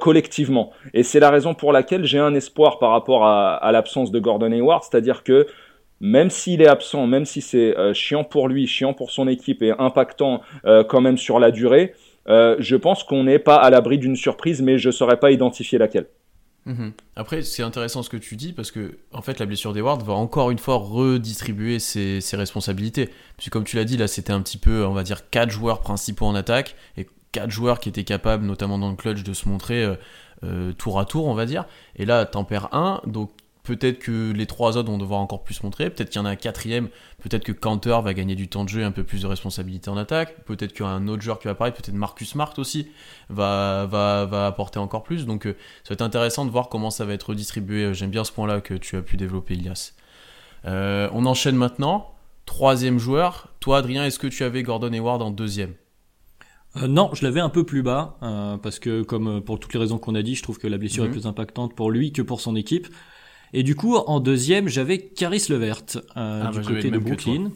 [0.00, 0.70] collectivement.
[0.94, 4.18] Et c'est la raison pour laquelle j'ai un espoir par rapport à, à l'absence de
[4.18, 5.46] Gordon Hayward, c'est-à-dire que
[6.00, 9.62] même s'il est absent, même si c'est euh, chiant pour lui, chiant pour son équipe
[9.62, 11.94] et impactant euh, quand même sur la durée,
[12.28, 15.30] euh, je pense qu'on n'est pas à l'abri d'une surprise, mais je ne saurais pas
[15.30, 16.06] identifier laquelle.
[16.66, 16.92] Mhm.
[17.16, 20.12] Après, c'est intéressant ce que tu dis parce que en fait, la blessure d'Eward va
[20.12, 23.08] encore une fois redistribuer ses, responsabilités.
[23.36, 25.80] Puisque comme tu l'as dit, là, c'était un petit peu, on va dire, quatre joueurs
[25.80, 29.48] principaux en attaque et quatre joueurs qui étaient capables, notamment dans le clutch, de se
[29.48, 29.86] montrer
[30.78, 31.64] tour à tour, on va dire.
[31.96, 33.30] Et là, t'en perds un, donc
[33.62, 35.90] Peut-être que les trois autres vont devoir encore plus montrer.
[35.90, 36.88] Peut-être qu'il y en a un quatrième.
[37.22, 39.90] Peut-être que Counter va gagner du temps de jeu et un peu plus de responsabilité
[39.90, 40.44] en attaque.
[40.46, 41.76] Peut-être qu'il y aura un autre joueur qui va apparaître.
[41.76, 42.88] Peut-être Marcus Smart aussi
[43.28, 45.26] va, va, va apporter encore plus.
[45.26, 45.52] Donc euh,
[45.84, 47.92] ça va être intéressant de voir comment ça va être redistribué.
[47.92, 49.92] J'aime bien ce point-là que tu as pu développer, Ilias.
[50.64, 52.14] Euh, on enchaîne maintenant.
[52.46, 53.48] Troisième joueur.
[53.60, 55.74] Toi, Adrien, est-ce que tu avais Gordon Hayward en deuxième?
[56.76, 58.16] Euh, non, je l'avais un peu plus bas
[58.62, 61.04] parce que comme pour toutes les raisons qu'on a dit, je trouve que la blessure
[61.04, 61.12] est mhm.
[61.12, 62.88] plus impactante pour lui que pour son équipe.
[63.52, 65.82] Et du coup, en deuxième, j'avais Caris Levert
[66.16, 67.50] euh, ah, du bah, côté de Brooklyn.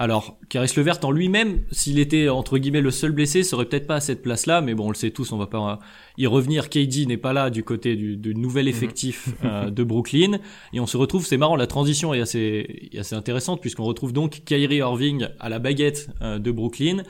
[0.00, 3.96] Alors, Caris Levert en lui-même, s'il était entre guillemets le seul blessé, serait peut-être pas
[3.96, 5.80] à cette place-là, mais bon, on le sait tous, on va pas
[6.16, 6.68] y revenir.
[6.68, 8.70] KD n'est pas là du côté du, nouvel mhm.
[8.70, 10.38] effectif euh, de Brooklyn,
[10.72, 14.42] et on se retrouve, c'est marrant, la transition est assez, assez intéressante puisqu'on retrouve donc
[14.44, 17.02] Kyrie Irving à la baguette euh, de Brooklyn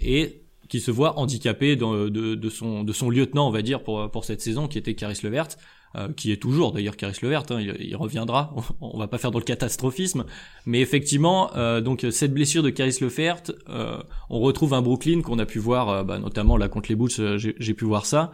[0.00, 3.82] et qui se voit handicapé de, de, de, son, de son lieutenant, on va dire,
[3.82, 5.48] pour, pour cette saison, qui était Caris Levert.
[5.94, 9.38] Euh, qui est toujours d'ailleurs Caris Levert, hein, il, reviendra, on, va pas faire dans
[9.38, 10.26] le catastrophisme,
[10.66, 15.38] mais effectivement, euh, donc cette blessure de Caris Levert, euh, on retrouve un Brooklyn qu'on
[15.38, 18.30] a pu voir, bah, notamment là contre les Bulls, j'ai pu voir ça,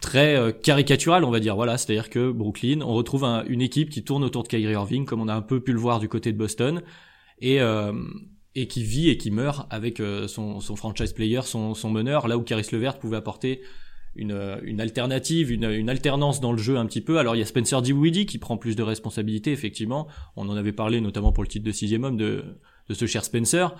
[0.00, 4.24] très caricatural on va dire, voilà, c'est-à-dire que Brooklyn, on retrouve une équipe qui tourne
[4.24, 6.38] autour de Kyrie Irving, comme on a un peu pu le voir du côté de
[6.38, 6.82] Boston,
[7.40, 7.58] et
[8.54, 12.38] et qui vit et qui meurt avec son, son franchise player, son, son meneur, là
[12.38, 13.60] où Caris Levert pouvait apporter
[14.16, 17.18] une, une alternative, une, une, alternance dans le jeu un petit peu.
[17.18, 20.06] Alors il y a Spencer Dinwiddie qui prend plus de responsabilités, effectivement.
[20.36, 22.44] On en avait parlé notamment pour le titre de sixième homme de,
[22.88, 23.74] de ce cher Spencer.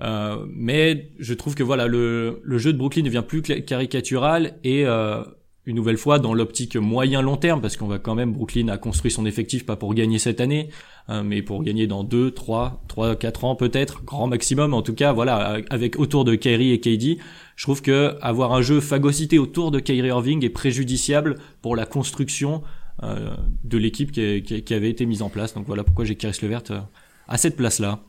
[0.00, 4.86] Euh, mais je trouve que voilà le, le jeu de Brooklyn devient plus caricatural et
[4.86, 5.22] euh,
[5.66, 8.78] une nouvelle fois dans l'optique moyen long terme parce qu'on va quand même Brooklyn a
[8.78, 10.70] construit son effectif pas pour gagner cette année
[11.08, 14.72] hein, mais pour gagner dans 2 3 3 4 ans peut-être grand maximum.
[14.72, 17.18] En tout cas voilà avec autour de Kyrie et KD
[17.56, 21.84] je trouve que avoir un jeu phagocyté autour de Kyrie Irving est préjudiciable pour la
[21.84, 22.62] construction
[23.02, 25.54] euh, de l'équipe qui, qui, avait été mise en place.
[25.54, 26.80] Donc voilà pourquoi j'ai Kyrie Levert euh,
[27.28, 28.00] à cette place là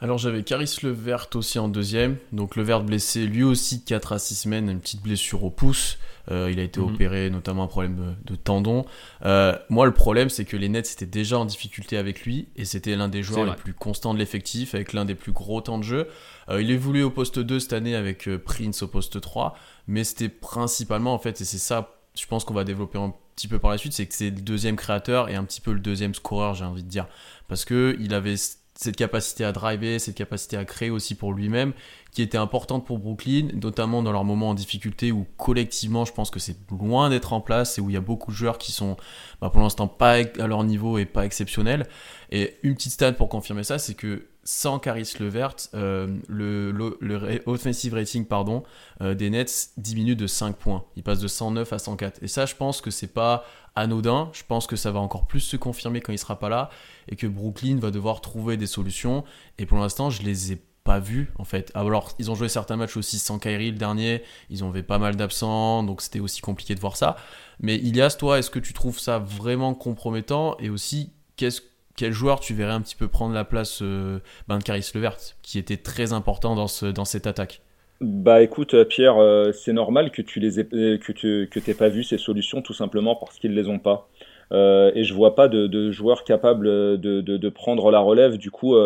[0.00, 2.16] alors j'avais Caris Levert aussi en deuxième.
[2.32, 5.98] Donc Levert blessé lui aussi 4 à 6 semaines, une petite blessure au pouce.
[6.30, 6.94] Euh, il a été mhm.
[6.94, 8.84] opéré, notamment un problème de, tendon.
[9.24, 12.64] Euh, moi, le problème, c'est que les Nets étaient déjà en difficulté avec lui et
[12.64, 15.78] c'était l'un des joueurs les plus constants de l'effectif, avec l'un des plus gros temps
[15.78, 16.06] de jeu.
[16.50, 19.56] Euh, il évoluait au poste 2 cette année avec Prince au poste 3,
[19.86, 23.48] mais c'était principalement, en fait, et c'est ça, je pense qu'on va développer un petit
[23.48, 25.80] peu par la suite, c'est que c'est le deuxième créateur et un petit peu le
[25.80, 27.06] deuxième scoreur, j'ai envie de dire.
[27.46, 28.34] Parce que il avait
[28.78, 31.72] cette capacité à driver, cette capacité à créer aussi pour lui-même,
[32.12, 36.30] qui était importante pour Brooklyn, notamment dans leurs moments en difficulté où collectivement je pense
[36.30, 38.70] que c'est loin d'être en place et où il y a beaucoup de joueurs qui
[38.70, 38.96] sont
[39.40, 41.88] bah, pour l'instant pas à leur niveau et pas exceptionnels.
[42.30, 47.42] Et une petite stat pour confirmer ça, c'est que sans Caris Levert, euh, le, le,
[47.44, 48.62] offensive rating pardon,
[49.02, 50.86] euh, des Nets diminue de 5 points.
[50.96, 52.22] Il passe de 109 à 104.
[52.22, 54.30] Et ça, je pense que c'est pas anodin.
[54.32, 56.70] Je pense que ça va encore plus se confirmer quand il sera pas là
[57.08, 59.22] et que Brooklyn va devoir trouver des solutions.
[59.58, 61.70] Et pour l'instant, je les ai pas vus en fait.
[61.74, 64.22] Alors, ils ont joué certains matchs aussi sans Kyrie le dernier.
[64.48, 67.16] Ils ont fait pas mal d'absents, donc c'était aussi compliqué de voir ça.
[67.60, 70.56] Mais Ilias, toi, est-ce que tu trouves ça vraiment compromettant?
[70.58, 71.60] Et aussi, qu'est-ce
[71.98, 75.16] quel joueur tu verrais un petit peu prendre la place euh, ben, de Caris Levert,
[75.42, 77.60] qui était très important dans, ce, dans cette attaque?
[78.00, 82.04] Bah écoute euh, Pierre, euh, c'est normal que tu les que tu que pas vu
[82.04, 84.08] ces solutions tout simplement parce qu'ils les ont pas.
[84.52, 86.68] et je vois pas de, de joueurs capables
[87.00, 88.38] de, prendre la relève.
[88.38, 88.76] Du coup,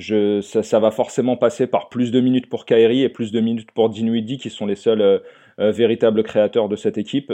[0.00, 3.90] ça, va forcément passer par plus de minutes pour Kyrie et plus de minutes pour
[3.90, 5.22] Dinwiddie qui sont les seuls
[5.58, 7.32] véritables créateurs de cette équipe.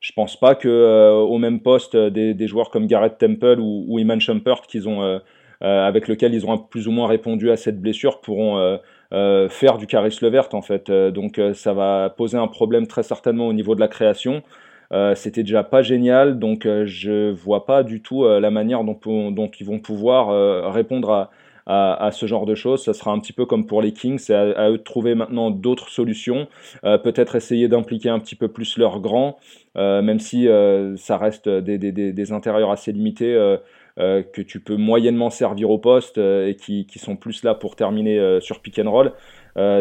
[0.00, 3.84] Je pense pas que euh, au même poste euh, des, joueurs comme Garrett Temple ou,
[3.88, 5.18] ou Iman Shumpert qu'ils ont euh,
[5.60, 8.78] avec lequel ils ont plus ou moins répondu à cette blessure pourront
[9.10, 10.88] faire du Caris Levert en fait.
[10.88, 14.44] donc ça va poser un problème très certainement au niveau de la création.
[15.16, 19.80] C'était déjà pas génial, donc je vois pas du tout la manière dont, ils vont
[19.80, 21.30] pouvoir répondre à,
[21.68, 22.82] à, ce genre de choses.
[22.82, 25.50] Ça sera un petit peu comme pour les Kings, c'est à, eux de trouver maintenant
[25.50, 26.48] d'autres solutions,
[26.84, 29.38] euh, peut-être essayer d'impliquer un petit peu plus leurs grands,
[29.76, 33.34] euh, même si euh, ça reste des, intérieurs assez limités.
[33.96, 38.38] que tu peux moyennement servir au poste et qui, qui, sont plus là pour terminer
[38.40, 39.12] sur pick and roll.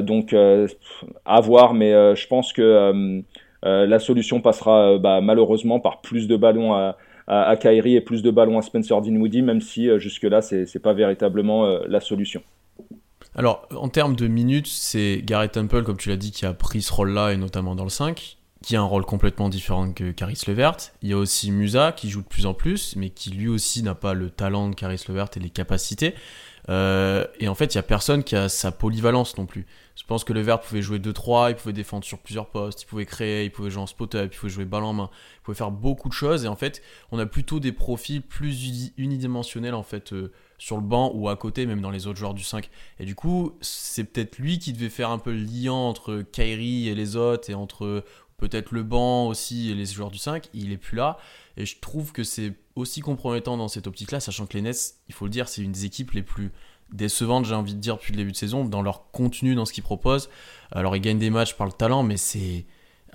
[0.03, 0.35] donc
[1.25, 3.21] à voir, mais je pense que
[3.63, 6.97] la solution passera bah, malheureusement par plus de ballons à,
[7.27, 10.81] à, à et plus de ballons à Spencer Dinwiddie, même si euh, jusque-là, c'est n'est
[10.81, 12.41] pas véritablement euh, la solution.
[13.35, 16.81] Alors, en termes de minutes, c'est Garrett Temple, comme tu l'as dit, qui a pris
[16.81, 20.41] ce rôle-là, et notamment dans le 5, qui a un rôle complètement différent que Caris
[20.47, 20.77] Levert.
[21.03, 23.83] Il y a aussi Musa, qui joue de plus en plus, mais qui lui aussi
[23.83, 26.15] n'a pas le talent de Caris Levert et les capacités.
[26.69, 29.65] Euh, et en fait, il y a personne qui a sa polyvalence non plus.
[29.95, 32.85] Je pense que le vert pouvait jouer 2-3, il pouvait défendre sur plusieurs postes, il
[32.85, 35.57] pouvait créer, il pouvait jouer en spot-up, il pouvait jouer balle en main, il pouvait
[35.57, 36.45] faire beaucoup de choses.
[36.45, 40.83] Et en fait, on a plutôt des profils plus unidimensionnels en fait euh, sur le
[40.83, 42.69] banc ou à côté, même dans les autres joueurs du 5.
[42.99, 46.89] Et du coup, c'est peut-être lui qui devait faire un peu le lien entre Kyrie
[46.89, 48.03] et les autres et entre
[48.37, 50.49] peut-être le banc aussi et les joueurs du 5.
[50.53, 51.17] Il est plus là.
[51.57, 55.13] Et je trouve que c'est aussi compromettant dans cette optique-là, sachant que les Nets, il
[55.13, 56.51] faut le dire, c'est une des équipes les plus
[56.93, 59.73] décevantes, j'ai envie de dire, depuis le début de saison, dans leur contenu, dans ce
[59.73, 60.29] qu'ils proposent.
[60.71, 62.65] Alors, ils gagnent des matchs par le talent, mais c'est.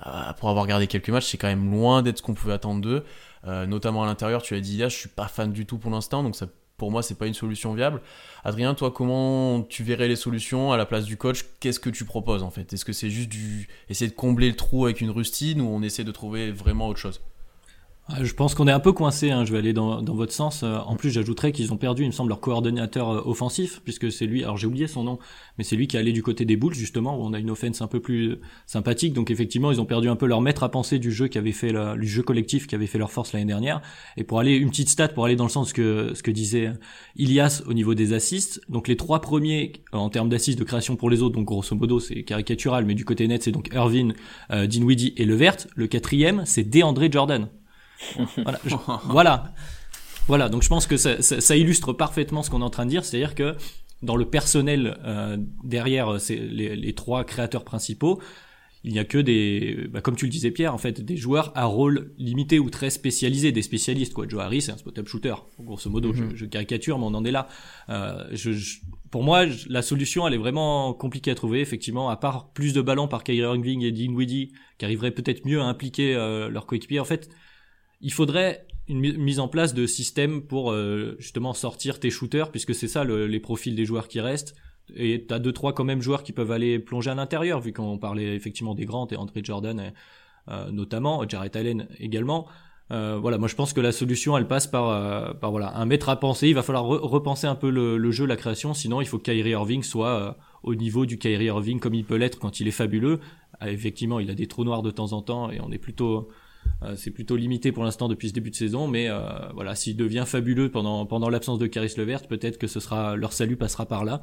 [0.06, 2.80] Euh, pour avoir regardé quelques matchs, c'est quand même loin d'être ce qu'on pouvait attendre
[2.80, 3.04] d'eux.
[3.46, 5.90] Euh, notamment à l'intérieur, tu as dit là, je suis pas fan du tout pour
[5.90, 8.02] l'instant, donc ça, pour moi, c'est pas une solution viable.
[8.44, 11.44] Adrien, toi, comment tu verrais les solutions à la place du coach?
[11.60, 12.72] Qu'est-ce que tu proposes en fait?
[12.72, 15.82] Est-ce que c'est juste du essayer de combler le trou avec une rustine ou on
[15.82, 17.20] essaie de trouver vraiment autre chose?
[18.20, 19.30] Je pense qu'on est un peu coincé.
[19.30, 19.44] Hein.
[19.44, 20.62] Je vais aller dans, dans votre sens.
[20.62, 24.10] Euh, en plus, j'ajouterais qu'ils ont perdu, il me semble, leur coordonnateur euh, offensif, puisque
[24.10, 24.42] c'est lui.
[24.42, 25.18] Alors j'ai oublié son nom,
[25.56, 27.50] mais c'est lui qui est allé du côté des Bulls justement, où on a une
[27.50, 29.12] offense un peu plus sympathique.
[29.12, 31.52] Donc effectivement, ils ont perdu un peu leur maître à penser du jeu qui avait
[31.52, 33.80] fait la, du jeu collectif qui avait fait leur force l'année dernière.
[34.16, 36.72] Et pour aller une petite stat, pour aller dans le sens que ce que disait
[37.16, 38.60] Ilias au niveau des assists.
[38.68, 42.00] Donc les trois premiers en termes d'assists de création pour les autres, donc grosso modo
[42.00, 44.10] c'est caricatural, mais du côté net c'est donc Irvin,
[44.50, 45.56] euh, Dinwiddie et Levert.
[45.76, 47.48] Le quatrième c'est DeAndre Jordan
[48.36, 48.60] voilà,
[49.04, 49.54] voilà.
[50.28, 52.90] Voilà, donc je pense que ça, ça, illustre parfaitement ce qu'on est en train de
[52.90, 53.56] dire, c'est-à-dire que
[54.02, 58.20] dans le personnel euh, derrière euh, les, les, trois créateurs principaux,
[58.84, 61.52] il n'y a que des, bah, comme tu le disais Pierre, en fait, des joueurs
[61.56, 64.26] à rôle limité ou très spécialisés, des spécialistes quoi.
[64.28, 66.12] Joe Harris, c'est un spot-up shooter, grosso modo.
[66.12, 66.36] je, mhm.
[66.36, 67.48] je, caricature, mais on en est là.
[67.88, 68.78] Euh, je, je
[69.12, 72.80] pour moi, la solution, elle est vraiment compliquée à trouver, effectivement, à part plus de
[72.80, 76.98] ballons par Kyrie Irving et Dinwiddie, qui arriveraient peut-être mieux à impliquer euh, leurs coéquipiers.
[76.98, 77.28] En fait,
[78.02, 82.74] il faudrait une mise en place de systèmes pour euh, justement sortir tes shooters, puisque
[82.74, 84.54] c'est ça le, les profils des joueurs qui restent.
[84.96, 87.96] Et t'as deux trois quand même joueurs qui peuvent aller plonger à l'intérieur, vu qu'on
[87.98, 89.92] parlait effectivement des grands, et André Jordan
[90.50, 92.46] euh, notamment, Jarrett Allen également.
[92.90, 96.16] Euh, voilà, moi je pense que la solution elle passe par, voilà un maître à
[96.16, 96.48] penser.
[96.48, 98.74] Il va falloir repenser un peu le, jeu, la création.
[98.74, 102.16] Sinon, il faut que Kyrie Irving soit au niveau du Kyrie Irving comme il peut
[102.16, 103.20] l'être quand il est fabuleux.
[103.60, 106.28] Ah, effectivement, il a des trous noirs de temps en temps et on est plutôt
[106.96, 109.08] c'est plutôt limité pour l'instant depuis ce début de saison, mais
[109.54, 113.32] voilà, s'il devient fabuleux pendant pendant l'absence de Caris Levert, peut-être que ce sera leur
[113.32, 114.20] salut passera par là.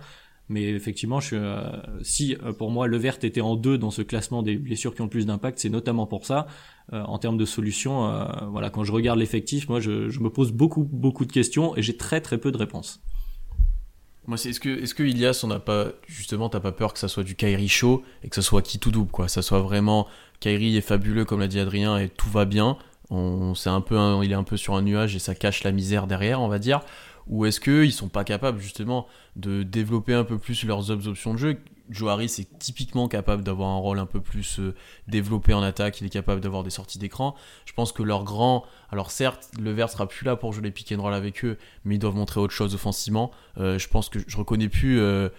[0.49, 1.71] Mais effectivement, euh,
[2.02, 5.06] si euh, pour moi Levert était en deux dans ce classement des blessures qui ont
[5.06, 6.47] le plus d'impact, c'est notamment pour ça.
[6.91, 8.12] Euh, en termes de solutions,
[8.49, 11.84] voilà, quand je regarde l'effectif, moi, je, je, me pose beaucoup, beaucoup de questions et
[11.84, 12.99] j'ai très, très peu de réponses.
[14.25, 16.99] Moi, c'est est-ce que, est-ce que Ilias, on n'a pas justement, t'as pas peur que
[16.99, 19.62] ça soit du Kairi chaud et que ça soit qui tout double, quoi, ça soit
[19.62, 20.08] vraiment
[20.39, 22.78] Kairi est fabuleux comme l'a dit Adrien et tout va bien.
[23.12, 26.06] On, un peu, il est un peu sur un nuage et ça cache la misère
[26.06, 26.82] derrière, on va dire
[27.30, 31.39] ou est-ce qu'ils sont pas capables justement de développer un peu plus leurs options de
[31.39, 31.58] jeu?
[31.89, 34.75] Joe Harris est typiquement capable d'avoir un rôle un peu plus euh,
[35.08, 37.36] développé en attaque, il est capable d'avoir des sorties d'écran.
[37.65, 38.63] Je pense que leur grand.
[38.91, 41.58] Alors certes, le vert sera plus là pour jouer les pick and roll avec eux,
[41.86, 43.32] mais ils doivent montrer autre chose offensivement.
[43.58, 44.99] Euh, je pense que je reconnais plus.
[44.99, 45.30] Euh,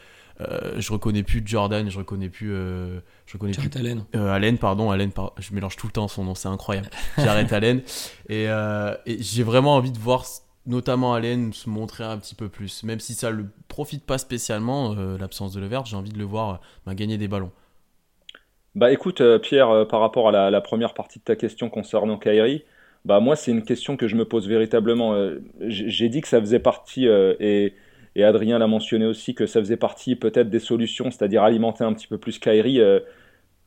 [0.76, 2.48] je reconnais plus Jordan, je reconnais plus.
[2.48, 3.70] je reconnais plus.
[3.79, 4.05] Allen.
[4.14, 5.11] Allen, pardon, Allen.
[5.38, 6.88] Je mélange tout le temps son nom, c'est incroyable.
[7.18, 7.83] J'arrête Allen.
[8.29, 10.24] Et, et j'ai vraiment envie de voir
[10.66, 12.83] notamment Allen se montrer un petit peu plus.
[12.85, 16.18] Même si ça ne le profite pas spécialement, euh, l'absence de Levert, j'ai envie de
[16.18, 16.55] le voir euh,
[16.87, 17.50] bah, gagner des ballons.
[18.76, 22.62] Bah écoute euh, Pierre, par rapport à la, première partie de ta question concernant Kyrie,
[23.05, 25.14] bah moi c'est une question que je me pose véritablement.
[25.61, 27.74] j'ai dit que ça faisait partie, et,
[28.16, 31.92] et, Adrien l'a mentionné aussi, que ça faisait partie peut-être des solutions, c'est-à-dire alimenter un
[31.92, 32.81] petit peu plus Kyrie,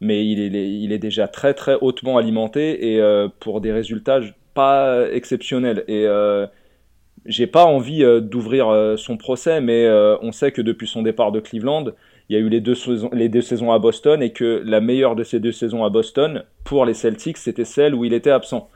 [0.01, 3.01] mais il est, il est, déjà très très hautement alimenté et
[3.39, 4.19] pour des résultats
[4.53, 5.83] pas exceptionnels.
[5.87, 6.07] Et
[7.25, 11.01] j'ai pas envie euh, d'ouvrir euh, son procès, mais euh, on sait que depuis son
[11.01, 11.85] départ de Cleveland,
[12.29, 12.75] il y a eu les deux,
[13.11, 16.43] les deux saisons à Boston et que la meilleure de ces deux saisons à Boston,
[16.63, 18.69] pour les Celtics, c'était celle où il était absent.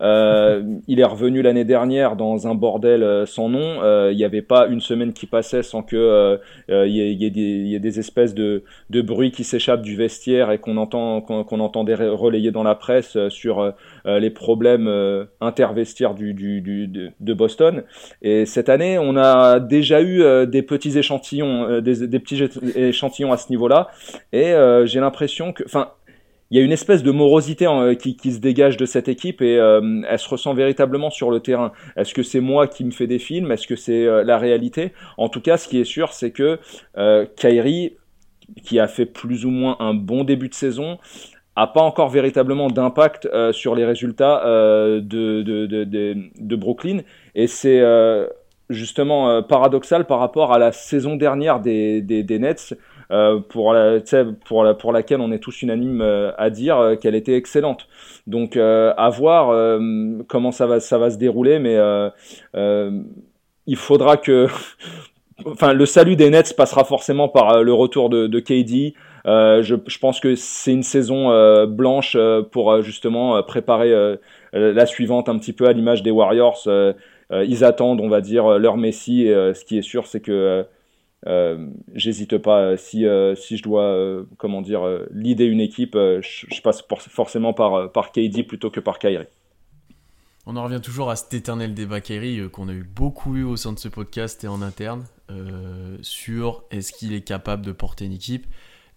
[0.00, 3.82] Euh, il est revenu l'année dernière dans un bordel euh, sans nom.
[3.82, 7.98] Euh, il n'y avait pas une semaine qui passait sans que il y, ait des
[7.98, 12.62] espèces de, de bruits qui s'échappent du vestiaire et qu'on entend qu'on entendait relayer dans
[12.62, 13.72] la presse sur
[14.04, 14.88] les problèmes
[15.40, 17.82] intervestiaires du, du, du, de, Boston.
[18.22, 22.42] Et cette année, on a déjà eu des petits échantillons, des, des petits
[22.76, 23.88] échantillons à ce niveau-là.
[24.32, 25.90] Et j'ai l'impression que, enfin,
[26.52, 29.58] il y a une espèce de morosité euh, qui, se dégage de cette équipe et
[29.58, 31.72] euh, elle se ressent véritablement sur le terrain.
[31.96, 33.50] Est-ce que c'est moi qui me fais des films?
[33.50, 34.92] Est-ce que c'est euh, la réalité?
[35.16, 36.58] En tout cas, ce qui est sûr, c'est que
[36.98, 37.96] euh, Kyrie,
[38.64, 40.98] qui a fait plus ou moins un bon début de saison,
[41.56, 46.98] a pas encore véritablement d'impact sur les résultats de, Brooklyn.
[47.34, 47.82] Et c'est
[48.68, 52.74] justement paradoxal par rapport à la saison dernière des Nets
[53.12, 54.00] euh, pour, la,
[54.46, 57.86] pour, la, pour laquelle on est tous unanimes euh, à dire euh, qu'elle était excellente.
[58.26, 59.78] Donc à voir
[60.28, 61.76] comment ça va, ça va se dérouler, mais
[63.66, 64.46] il faudra que...
[65.46, 68.94] enfin, le salut des Nets passera forcément par le retour de, KD.
[69.26, 72.16] Je, pense que c'est une saison blanche
[72.52, 73.92] pour justement préparer
[74.52, 76.68] la suivante un petit peu à l'image des Warriors.
[77.32, 79.24] ils attendent, on va dire, leur Messi.
[79.26, 80.64] Ce qui est sûr, c'est que
[81.26, 84.82] euh, j'hésite pas si euh, si je dois euh, comment dire
[85.12, 89.26] l'idée une équipe je, passe forcément par par KD plutôt que par Kyrie.
[90.46, 93.56] On en revient toujours à cet éternel débat Kyrie qu'on a eu beaucoup eu au
[93.56, 95.04] sein de ce podcast et en interne
[96.02, 98.46] sur est-ce qu'il est capable de porter une équipe.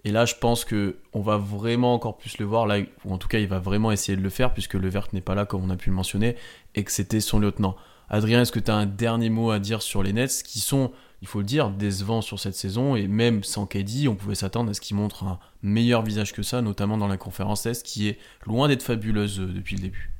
[0.03, 3.17] Et là, je pense que on va vraiment encore plus le voir là, ou en
[3.17, 5.45] tout cas, il va vraiment essayer de le faire puisque le Vert n'est pas là
[5.45, 6.35] comme on a pu le mentionner
[6.75, 7.75] et que c'était son lieutenant.
[8.09, 10.91] Adrien, est-ce que tu as un dernier mot à dire sur les Nets qui sont
[11.25, 12.95] il faut le dire, décevant sur cette saison.
[12.95, 16.43] Et même sans KD, on pouvait s'attendre à ce qu'il montre un meilleur visage que
[16.43, 20.11] ça, notamment dans la conférence Est, qui est loin d'être fabuleuse euh, depuis le début.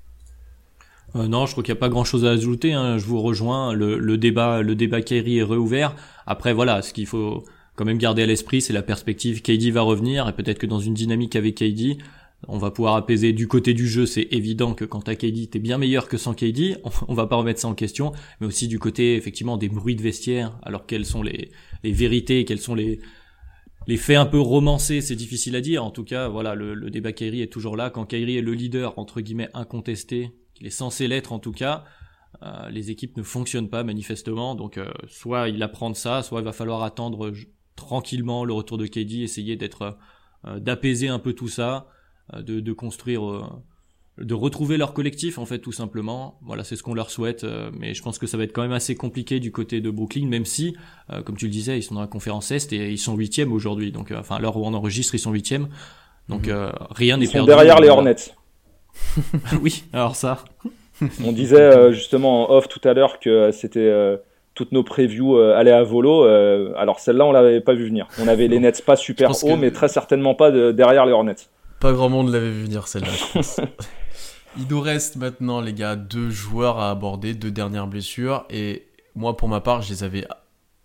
[1.16, 2.74] Euh, non, je crois qu'il n'y a pas grand chose à ajouter.
[2.74, 2.98] Hein.
[2.98, 3.74] Je vous rejoins.
[3.74, 5.96] Le, débat, le débat Kerry est réouvert.
[6.26, 9.44] Après, voilà, ce qu'il faut quand même garder à l'esprit, c'est la perspective.
[9.44, 12.00] KD va revenir et peut-être que dans une dynamique avec KD,
[12.48, 15.60] on va pouvoir apaiser du côté du jeu, c'est évident que quand t'as KD, t'es
[15.60, 16.78] bien meilleur que sans KD,
[17.08, 20.02] on, va pas remettre ça en question, mais aussi du côté effectivement des bruits de
[20.02, 21.52] vestiaire, alors quelles sont les,
[21.84, 23.00] les vérités, quels sont les,
[23.98, 25.84] faits un peu romancés, c'est difficile à dire.
[25.84, 27.90] En tout cas, voilà, le, débat Kairi est toujours là.
[27.90, 31.84] Quand Kairi est le leader entre guillemets incontesté, qu'il est censé l'être en tout cas,
[32.44, 34.56] euh, les équipes ne fonctionnent pas manifestement.
[34.56, 37.32] Donc soit il apprend de ça, soit il va falloir attendre
[37.76, 39.98] tranquillement le retour de KD, essayer d'être
[40.58, 41.88] d'apaiser un peu tout ça,
[42.34, 43.62] de, de construire
[44.18, 46.40] de retrouver leur collectif en fait tout simplement.
[46.42, 48.62] Voilà, c'est ce qu'on leur souhaite, euh, mais je pense que ça va être quand
[48.62, 50.76] même assez compliqué du côté de Brooklyn, même si,
[51.12, 53.52] euh, comme tu le disais, ils sont dans la conférence Est et ils sont huitièmes
[53.52, 53.92] aujourd'hui.
[53.92, 55.68] Donc, euh, enfin, à l'heure où on enregistre, ils sont huitièmes.
[56.30, 56.72] Donc mhm.
[56.90, 57.48] rien n'est perdu.
[57.48, 58.16] Derrière les Hornets.
[59.62, 60.44] oui, alors ça.
[61.24, 63.94] on disait justement en off tout à l'heure que c'était
[64.56, 66.24] toutes nos previews allaient à volo.
[66.24, 68.08] alors celle-là, on l'avait pas vu venir.
[68.20, 71.36] On avait les Nets pas super haut, mais très certainement pas derrière les Hornets.
[71.86, 73.12] Pas grand monde l'avait vu venir celle-là.
[74.58, 78.48] Il nous reste maintenant, les gars, deux joueurs à aborder, deux dernières blessures.
[78.50, 80.26] Et moi, pour ma part, je les avais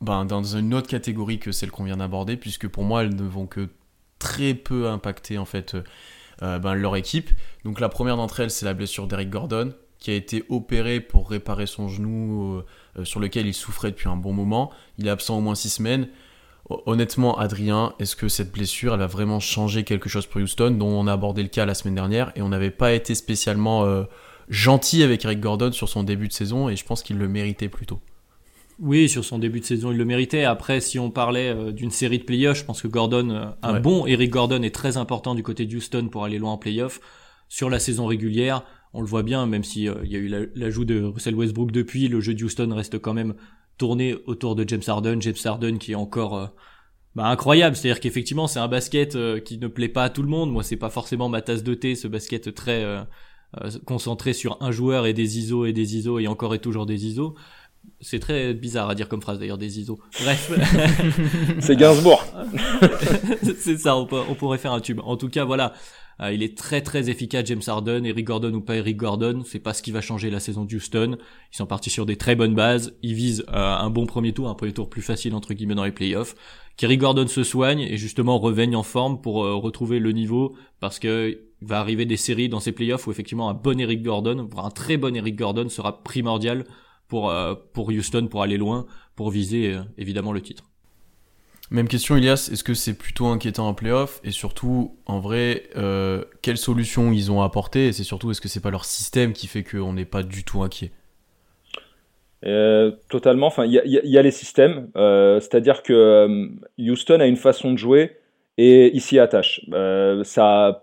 [0.03, 3.23] ben, dans une autre catégorie que celle qu'on vient d'aborder, puisque pour moi, elles ne
[3.23, 3.71] vont que
[4.19, 5.75] très peu impacter en fait
[6.43, 7.31] euh, ben, leur équipe.
[7.65, 11.31] Donc la première d'entre elles, c'est la blessure d'Eric Gordon, qui a été opéré pour
[11.31, 12.67] réparer son genou euh,
[12.99, 14.71] euh, sur lequel il souffrait depuis un bon moment.
[14.99, 16.09] Il est absent au moins six semaines.
[16.87, 20.89] Honnêtement, Adrien, est-ce que cette blessure, elle a vraiment changé quelque chose pour Houston, dont
[20.89, 24.05] on a abordé le cas la semaine dernière, et on n'avait pas été spécialement euh,
[24.49, 27.69] gentil avec Eric Gordon sur son début de saison, et je pense qu'il le méritait
[27.69, 28.01] plutôt.
[28.79, 30.45] Oui, sur son début de saison, il le méritait.
[30.45, 33.79] Après, si on parlait euh, d'une série de playoffs, je pense que Gordon, euh, un
[33.81, 37.01] bon Eric Gordon est très important du côté de Houston pour aller loin en playoffs.
[37.49, 38.63] Sur la saison régulière,
[38.95, 42.21] on le voit bien, même s'il y a eu l'ajout de Russell Westbrook depuis, le
[42.21, 43.35] jeu de Houston reste quand même
[43.81, 45.23] tourner autour de James Harden.
[45.23, 46.47] James Harden qui est encore euh,
[47.15, 50.29] bah, incroyable, c'est-à-dire qu'effectivement c'est un basket euh, qui ne plaît pas à tout le
[50.29, 50.53] monde.
[50.53, 53.03] Moi c'est pas forcément ma tasse de thé, ce basket très euh,
[53.87, 57.07] concentré sur un joueur et des ISO et des ISO et encore et toujours des
[57.07, 57.35] ISO.
[58.01, 59.99] C'est très bizarre à dire comme phrase d'ailleurs des ISO.
[60.23, 60.51] Bref.
[61.61, 62.25] c'est Gainsbourg.
[63.59, 65.01] c'est ça, on, on, pourrait faire un tube.
[65.05, 65.75] En tout cas, voilà.
[66.21, 69.59] Euh, il est très très efficace, James Harden, Eric Gordon ou pas Eric Gordon, c'est
[69.59, 71.17] pas ce qui va changer la saison d'Houston.
[71.53, 74.49] Ils sont partis sur des très bonnes bases, ils visent euh, un bon premier tour,
[74.49, 76.35] un premier tour plus facile entre guillemets dans les playoffs.
[76.77, 80.99] Qu'Eric Gordon se soigne et justement revienne en forme pour euh, retrouver le niveau, parce
[80.99, 84.67] que va arriver des séries dans ces playoffs où effectivement un bon Eric Gordon, voire
[84.67, 86.65] un très bon Eric Gordon sera primordial
[87.11, 87.31] pour
[87.75, 88.87] pour Houston pour aller loin,
[89.17, 90.71] pour viser évidemment le titre.
[91.71, 94.21] Même question, Ilias, est-ce que c'est plutôt inquiétant en playoff?
[94.25, 97.87] Et surtout, en vrai, euh, quelles solutions ils ont apportées?
[97.87, 100.43] Et c'est surtout, est-ce que c'est pas leur système qui fait qu'on n'est pas du
[100.43, 100.91] tout inquiet?
[102.45, 103.47] Euh, totalement.
[103.47, 108.17] Enfin, il y, a les systèmes, euh, c'est-à-dire que Houston a une façon de jouer
[108.59, 109.61] et il s'y attache.
[110.25, 110.83] ça a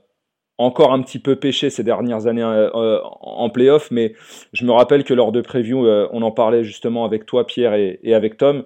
[0.58, 4.14] encore un petit peu pêché ces dernières années en playoff, mais
[4.54, 8.00] je me rappelle que lors de preview, on en parlait justement avec toi, Pierre, et,
[8.14, 8.64] avec Tom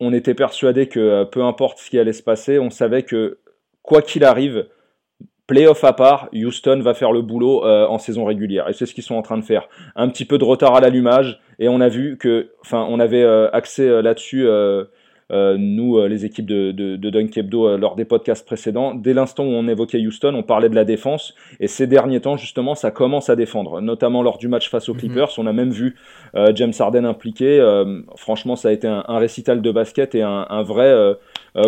[0.00, 3.38] on était persuadé que euh, peu importe ce qui allait se passer, on savait que
[3.82, 4.66] quoi qu'il arrive,
[5.46, 8.68] playoff à part, Houston va faire le boulot euh, en saison régulière.
[8.68, 9.68] Et c'est ce qu'ils sont en train de faire.
[9.94, 11.40] Un petit peu de retard à l'allumage.
[11.58, 14.84] Et on a vu que, enfin, on avait euh, accès là-dessus euh,
[15.30, 19.12] nous, euh, les équipes de, de, de Dunk Hebdo, euh, lors des podcasts précédents, dès
[19.12, 21.34] l'instant où on évoquait Houston, on parlait de la défense.
[21.58, 24.94] Et ces derniers temps, justement, ça commence à défendre, notamment lors du match face aux
[24.94, 25.00] mhm.
[25.00, 25.30] Clippers.
[25.38, 25.96] On a même vu
[26.54, 27.60] James Harden impliqué.
[28.16, 30.94] franchement, ça a été un, un, récital de basket et un, un vrai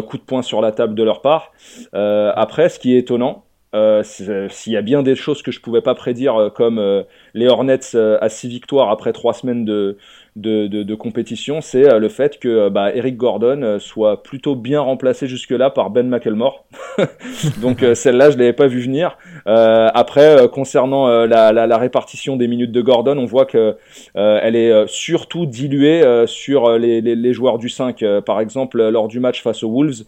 [0.06, 1.52] coup de poing sur la table de leur part.
[1.92, 3.44] après, ce qui est étonnant,
[3.74, 7.04] euh, s'il y a bien des choses que je pouvais pas prédire, comme
[7.34, 9.96] les Hornets à six victoires après trois semaines de,
[10.40, 14.80] de, compétition, c'est euh, le fait que euh, bah, Eric Gordon euh, soit plutôt bien
[14.80, 16.64] remplacé jusque-là par Ben McElmore.
[17.62, 19.16] Donc celle-là, je l'avais pas vu venir.
[19.46, 23.76] après, concernant la, répartition des minutes de Gordon, on voit que
[24.14, 28.04] elle est surtout diluée sur les, joueurs du 5.
[28.26, 30.04] par exemple, lors du match face aux Wolves,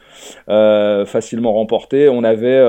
[1.06, 2.60] facilement remporté, on avait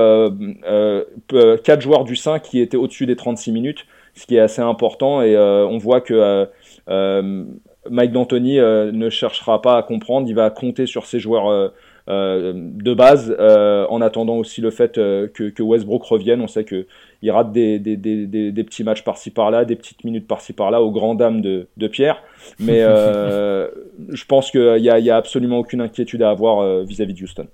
[1.64, 5.22] quatre joueurs du 5 qui étaient au-dessus des 36 minutes, ce qui est assez important.
[5.22, 6.46] Et on voit que
[6.88, 11.72] Mike D'Antoni euh, ne cherchera pas à comprendre, il va compter sur ses joueurs
[12.08, 16.40] euh, de base, en attendant aussi le fait que, Westbrook revienne.
[16.40, 20.82] On sait qu'il rate des, des, petits matchs par-ci par-là, des petites minutes par-ci par-là,
[20.82, 22.22] aux grandes dames de, Pierre.
[22.58, 27.46] Mais je pense qu'il n'y a, a, absolument aucune inquiétude à avoir vis-à-vis de Houston.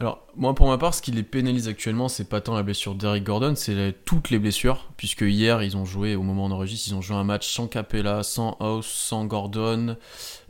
[0.00, 2.96] Alors, moi pour ma part, ce qui les pénalise actuellement, c'est pas tant la blessure
[2.96, 6.94] d'Eric Gordon, c'est toutes les blessures, puisque hier, ils ont joué, au moment d'enregistrer, ils
[6.96, 9.96] ont joué un match sans Capella, sans House, sans Gordon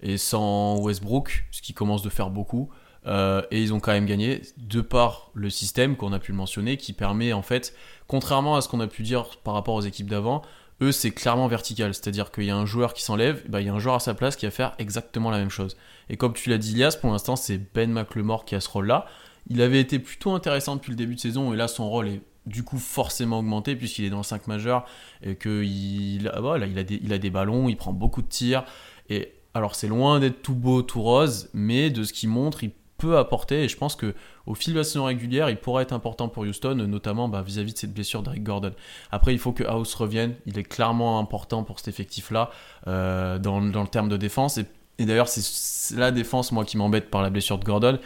[0.02, 2.70] et sans Westbrook, ce qui commence de faire beaucoup.
[3.06, 6.38] Euh, et ils ont quand même gagné, de par le système qu'on a pu le
[6.38, 7.74] mentionner, qui permet en fait,
[8.06, 10.40] contrairement à ce qu'on a pu dire par rapport aux équipes d'avant,
[10.80, 13.70] eux c'est clairement vertical, c'est-à-dire qu'il y a un joueur qui s'enlève, bah, il y
[13.70, 15.76] a un joueur à sa place qui va faire exactement la même chose.
[16.08, 19.06] Et comme tu l'as dit Ilias, pour l'instant c'est Ben McLemore qui a ce rôle-là.
[19.48, 22.20] Il avait été plutôt intéressant depuis le début de saison et là son rôle est
[22.46, 24.84] du coup forcément augmenter puisqu'il est dans le 5 majeur
[25.22, 28.64] et qu'il ah, il, a des, ballons, il prend beaucoup de tirs.
[29.08, 32.70] Et alors c'est loin d'être tout beau, tout rose, mais de ce qu'il montre, il
[32.98, 33.64] peut apporter.
[33.64, 34.14] Et je pense que
[34.46, 37.72] au fil de la saison régulière, il pourra être important pour Houston, notamment bah, vis-à-vis
[37.72, 38.72] de cette blessure d'Eric Gordon.
[39.10, 40.34] Après, il faut que House revienne.
[40.46, 42.50] Il est clairement important pour cet effectif-là
[42.86, 44.58] euh, dans, le terme de défense.
[44.98, 47.98] Et d'ailleurs, c'est la défense, moi, qui m'embête par la blessure de Gordon,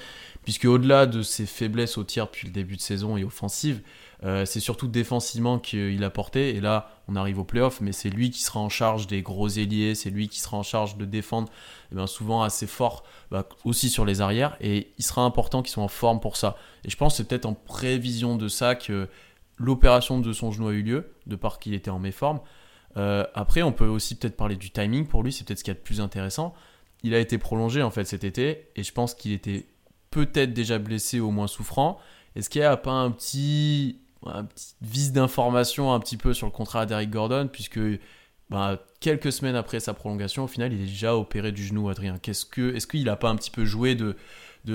[0.49, 3.83] puisque au-delà de ses faiblesses au tir depuis le début de saison et offensive,
[4.25, 6.57] euh, c'est surtout défensivement qu'il a porté.
[6.57, 9.47] Et là, on arrive au playoff, mais c'est lui qui sera en charge des gros
[9.51, 11.51] ailiers, c'est lui qui sera en charge de défendre
[11.93, 14.57] eh bien souvent assez fort bah, aussi sur les arrières.
[14.63, 16.57] Et il sera important qu'il soit en forme pour ça.
[16.87, 19.07] Et je pense que c'est peut-être en prévision de ça que
[19.59, 22.41] l'opération de son genou a eu lieu, de par qu'il était en méforme.
[22.97, 25.75] Euh, après, on peut aussi peut-être parler du timing pour lui, c'est peut-être ce qu'il
[25.75, 26.55] y a de plus intéressant.
[27.03, 29.67] Il a été prolongé en fait cet été, et je pense qu'il était
[30.27, 31.99] peut-être déjà blessé, au moins souffrant.
[32.35, 34.47] Est-ce qu'il n'y a pas un petit un
[34.83, 37.81] vice d'information un petit peu sur le contrat d'Eric Gordon, puisque
[38.51, 42.19] bah, quelques semaines après sa prolongation, au final, il est déjà opéré du genou, Adrien.
[42.19, 44.17] Qu'est-ce que, est-ce qu'il n'a pas un petit peu joué de,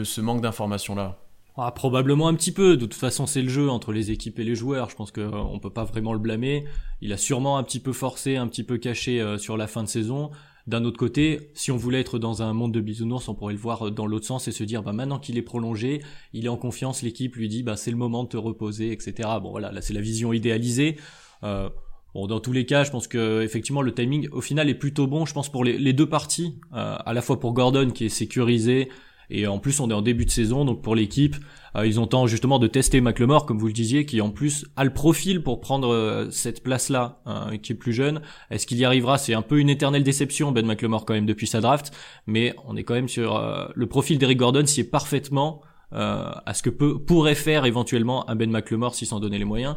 [0.04, 1.20] ce manque d'information-là
[1.56, 2.78] ah, probablement un petit peu.
[2.78, 4.90] De toute façon, c'est le jeu entre les équipes et les joueurs.
[4.90, 6.66] Je pense qu'on euh, ne peut pas vraiment le blâmer.
[7.00, 9.84] Il a sûrement un petit peu forcé, un petit peu caché euh, sur la fin
[9.84, 10.32] de saison.
[10.66, 13.60] D'un autre côté, si on voulait être dans un monde de bisounours, on pourrait le
[13.60, 16.02] voir euh, dans l'autre sens et se dire, bah maintenant qu'il est prolongé,
[16.32, 19.30] il est en confiance, l'équipe lui dit, bah c'est le moment de te reposer, etc.
[19.42, 20.98] Bon voilà, là c'est la vision idéalisée.
[21.44, 21.70] Euh,
[22.14, 25.06] bon, dans tous les cas, je pense que effectivement le timing au final est plutôt
[25.06, 25.26] bon.
[25.26, 28.90] Je pense pour les, deux parties, euh, à la fois pour Gordon qui est sécurisé
[29.34, 31.36] et en plus on est en début de saison, donc pour l'équipe,
[31.76, 34.66] euh, ils ont temps justement de tester McLemore, comme vous le disiez, qui en plus
[34.76, 38.22] a le profil pour prendre euh, cette place-là, hein, qui est plus jeune.
[38.52, 39.18] Est-ce qu'il y arrivera?
[39.18, 41.92] C'est un peu une éternelle déception, Ben McLemore quand même depuis sa draft,
[42.28, 45.62] mais on est quand même sur euh, le profil d'Eric Gordon s'y est parfaitement
[45.96, 49.76] à ce que pourrait faire éventuellement un Ben McLemore s'il s'en donnait les moyens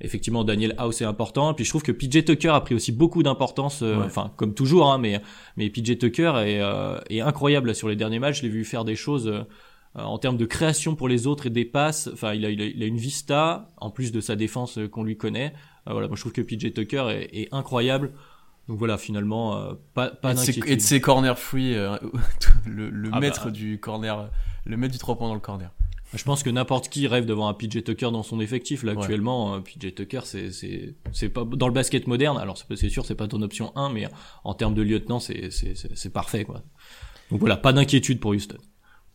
[0.00, 3.22] effectivement Daniel House est important puis je trouve que PJ Tucker a pris aussi beaucoup
[3.22, 5.20] d'importance enfin comme toujours hein, mais
[5.56, 6.60] mais PJ Tucker est,
[7.14, 9.32] est incroyable sur les derniers matchs je l'ai vu faire des choses
[9.98, 12.10] euh, en termes de création pour les autres et des passes.
[12.12, 14.88] Enfin, il a, il a, il a une vista en plus de sa défense euh,
[14.88, 15.54] qu'on lui connaît.
[15.88, 18.12] Euh, voilà, moi je trouve que PJ Tucker est, est incroyable.
[18.68, 20.64] Donc voilà, finalement, pas, pas d'inquiétude.
[20.66, 21.74] Et de ses corner free,
[22.66, 23.50] le, le ah maître bah.
[23.52, 24.28] du corner,
[24.64, 25.70] le maître du 3 points dans le corner.
[26.14, 28.82] Je pense que n'importe qui rêve d'avoir un PJ Tucker dans son effectif.
[28.82, 33.04] Là, actuellement, PJ Tucker, c'est, c'est, c'est pas, dans le basket moderne, alors c'est sûr,
[33.04, 34.06] c'est pas ton option 1, mais
[34.44, 36.62] en termes de lieutenant, c'est, c'est, c'est parfait, quoi.
[37.30, 38.58] Donc voilà, pas d'inquiétude pour Houston.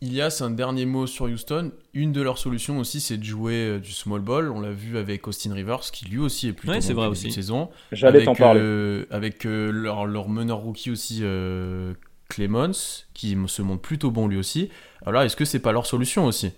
[0.02, 1.70] Ilias, un dernier mot sur Houston.
[1.94, 4.50] Une de leurs solutions aussi, c'est de jouer euh, du small ball.
[4.50, 7.30] On l'a vu avec Austin Rivers, qui lui aussi est plutôt ouais, c'est vrai aussi.
[7.30, 7.70] saison.
[7.92, 8.60] J'allais t'en parler.
[8.60, 11.94] Euh, avec euh, leur, leur, meneur rookie aussi, euh,
[12.28, 14.70] Clemens, qui se montre plutôt bon lui aussi.
[15.06, 16.50] Alors, est-ce que c'est pas leur solution aussi?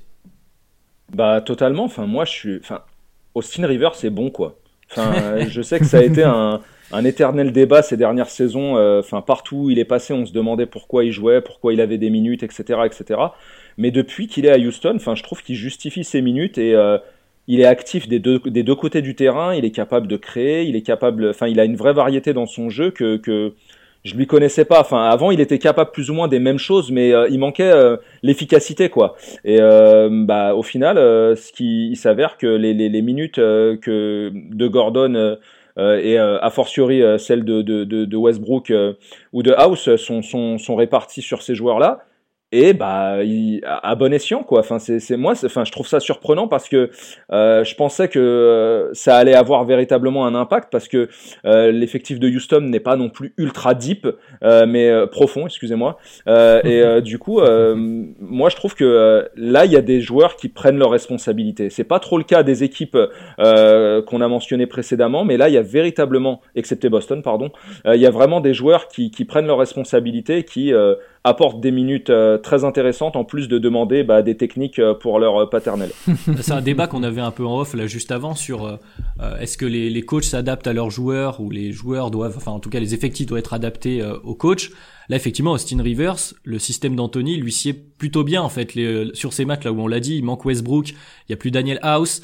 [1.15, 1.85] Bah, totalement.
[1.85, 2.57] Enfin, moi, je suis.
[2.59, 2.83] Enfin,
[3.35, 4.57] Austin Rivers, c'est bon, quoi.
[4.91, 6.61] Enfin, je sais que ça a été un
[6.93, 8.77] un éternel débat ces dernières saisons.
[8.77, 11.81] Euh, enfin, partout où il est passé, on se demandait pourquoi il jouait, pourquoi il
[11.81, 13.21] avait des minutes, etc., etc.
[13.77, 16.99] Mais depuis qu'il est à Houston, enfin, je trouve qu'il justifie ses minutes et euh,
[17.49, 19.55] il est actif des deux, des deux côtés du terrain.
[19.55, 22.47] Il est capable de créer, il est capable, enfin, il a une vraie variété dans
[22.47, 23.55] son jeu que, que
[24.05, 24.81] je lui connaissais pas.
[24.81, 27.73] Enfin, avant, il était capable plus ou moins des mêmes choses, mais euh, il manquait
[28.23, 29.17] l'efficacité, quoi.
[29.45, 34.69] Et bah, au final, ce qui, il s'avère que les, les, les minutes que de
[34.69, 35.37] Gordon
[35.77, 38.73] euh, et euh, a fortiori euh, celles de, de, de, Westbrook
[39.33, 42.05] ou de House sont, sont, sont réparties sur ces joueurs-là
[42.55, 43.19] et bah
[43.67, 44.61] à bon escient quoi.
[44.61, 46.91] Enfin c'est moi enfin je trouve ça surprenant parce que
[47.33, 51.09] euh, je pensais que euh, ça allait avoir véritablement un impact parce que
[51.47, 54.07] euh, l'effectif de Houston n'est pas non plus ultra deep
[54.43, 55.99] mais profond excusez-moi.
[56.29, 57.41] Et du coup
[58.21, 61.71] moi je trouve que là il y a des joueurs qui prennent leurs responsabilités.
[61.71, 62.97] C'est pas trop le cas des équipes
[63.37, 67.51] qu'on a mentionnées précédemment mais là il y a véritablement excepté Boston pardon
[67.87, 70.73] il y a vraiment des joueurs qui, qui prennent leurs responsabilités qui
[71.27, 75.19] apportent des minutes euh, très intéressantes en plus de demander bah, des techniques euh, pour
[75.19, 75.91] leur euh, paternel.
[76.41, 78.79] C'est un débat qu'on avait un peu en off là juste avant sur
[79.41, 82.61] est-ce que les, les coachs s'adaptent à leurs joueurs ou les joueurs doivent, enfin en
[82.61, 84.71] tout cas les effectifs doivent être adaptés aux coachs.
[85.09, 89.33] Là effectivement Austin Rivers, le système d'Anthony lui sied plutôt bien en fait les, sur
[89.33, 90.97] ces matchs là où on l'a dit, il manque Westbrook, il
[91.31, 92.21] y a plus Daniel House.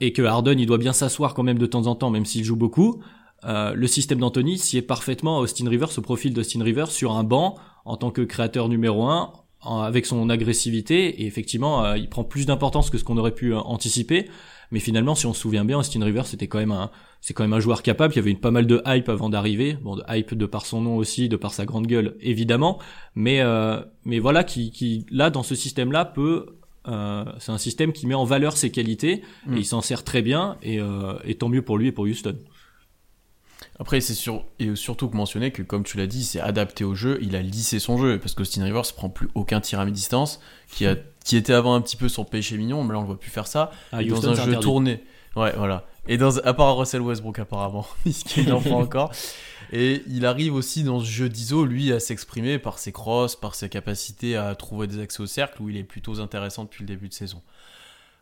[0.00, 2.44] et que Harden il doit bien s'asseoir quand même de temps en temps même s'il
[2.44, 3.02] joue beaucoup.
[3.42, 7.56] Le système d'Anthony sied parfaitement à Austin Rivers, au profil d'Austin Rivers sur un banc
[7.84, 9.32] en tant que créateur numéro un,
[9.66, 13.54] avec son agressivité, et effectivement, euh, il prend plus d'importance que ce qu'on aurait pu
[13.54, 14.28] euh, anticiper.
[14.70, 17.44] Mais finalement, si on se souvient bien, Austin Rivers c'était quand même un, c'est quand
[17.44, 18.12] même un joueur capable.
[18.14, 19.78] Il y avait une pas mal de hype avant d'arriver.
[19.82, 22.78] Bon, de hype de par son nom aussi, de par sa grande gueule, évidemment.
[23.14, 26.46] Mais, euh, mais voilà, qui, qui là dans ce système-là peut
[26.86, 29.56] euh, c'est un système qui met en valeur ses qualités Mm.
[29.56, 32.04] et il s'en sert très bien et, euh, et tant mieux pour lui et pour
[32.04, 32.36] Houston.
[33.80, 34.44] Après, c'est sur...
[34.58, 37.42] et surtout que mentionner que, comme tu l'as dit, c'est adapté au jeu, il a
[37.42, 40.96] lissé son jeu, parce qu'Austin Rivers prend plus aucun tir à mi-distance, qui, a...
[41.24, 43.30] qui était avant un petit peu son péché mignon, mais là on le voit plus
[43.30, 43.72] faire ça.
[43.92, 44.60] Et Houston, dans un jeu interdit.
[44.60, 45.04] tourné.
[45.34, 45.86] Ouais, voilà.
[46.06, 49.10] Et dans, à part Russell Westbrook apparemment, puisqu'il en prend encore.
[49.72, 53.56] Et il arrive aussi dans ce jeu d'ISO, lui, à s'exprimer par ses crosses, par
[53.56, 56.88] ses capacités à trouver des accès au cercle, où il est plutôt intéressant depuis le
[56.88, 57.42] début de saison.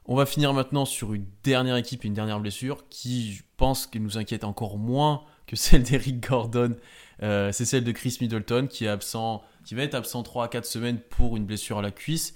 [0.06, 4.16] On va finir maintenant sur une dernière équipe, une dernière blessure, qui, je pense, nous
[4.16, 6.76] inquiète encore moins que celle d'Eric Gordon.
[7.22, 10.48] Euh, c'est celle de Chris Middleton, qui est absent, qui va être absent 3 à
[10.48, 12.34] 4 semaines pour une blessure à la cuisse.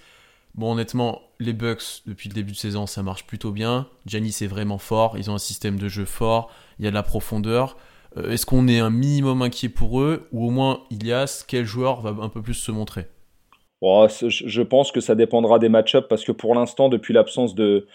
[0.54, 3.88] Bon, honnêtement, les Bucks, depuis le début de saison, ça marche plutôt bien.
[4.06, 5.18] Giannis est vraiment fort.
[5.18, 6.50] Ils ont un système de jeu fort.
[6.78, 7.76] Il y a de la profondeur.
[8.16, 12.00] Euh, Est-ce qu'on est un minimum inquiet pour eux Ou au moins, Ilias, quel joueur
[12.00, 13.06] va un peu plus se montrer?
[13.82, 17.86] Oh, je pense que ça dépendra des match-ups parce que pour l'instant, depuis l'absence de,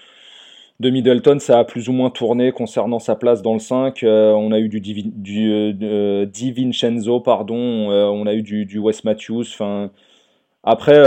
[0.82, 4.02] de Middleton, ça a plus ou moins tourné concernant sa place dans le 5.
[4.04, 5.14] Euh, on a eu du, Divi-
[5.54, 7.56] euh, euh, Vincenzo, pardon.
[7.56, 9.44] On a eu du, du Wes Matthews.
[9.44, 9.92] Enfin,
[10.64, 11.04] après,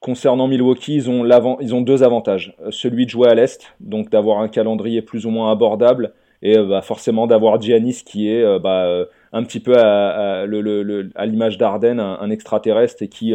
[0.00, 1.24] concernant Milwaukee, ils ont,
[1.60, 2.56] ils ont deux avantages.
[2.70, 6.12] Celui de jouer à l'Est, donc d'avoir un calendrier plus ou moins abordable,
[6.42, 12.30] et bah, forcément d'avoir Giannis qui est bah, un petit peu à, l'image d'Arden, un,
[12.30, 13.32] extraterrestre, et qui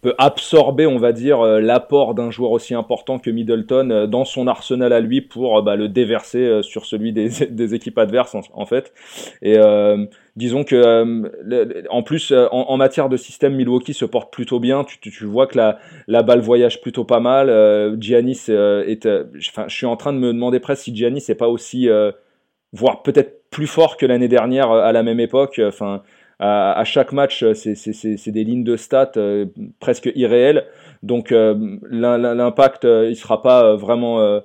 [0.00, 4.24] peut absorber, on va dire, euh, l'apport d'un joueur aussi important que Middleton euh, dans
[4.24, 8.66] son arsenal à lui pour euh, bah, le déverser sur celui des, équipes adverses, en,
[8.66, 8.92] fait.
[9.42, 14.84] Et euh, disons que, en plus, en, matière de système, Milwaukee se porte plutôt bien.
[14.84, 15.58] Tu, vois que
[16.06, 17.96] la, balle voyage plutôt pas mal.
[18.00, 21.48] Giannis est, enfin, je suis en train de me demander presque si Giannis n'est pas
[21.48, 21.88] aussi,
[22.72, 25.60] voire peut-être plus fort que l'année dernière à la même époque.
[25.64, 26.02] Enfin,
[26.40, 29.46] à, chaque match, euh, c'est- des lignes de stats euh,
[29.78, 30.64] presque irréelles.
[31.02, 31.54] Donc euh,
[31.90, 34.40] l'im- l'im- l'impact, il sera pas vraiment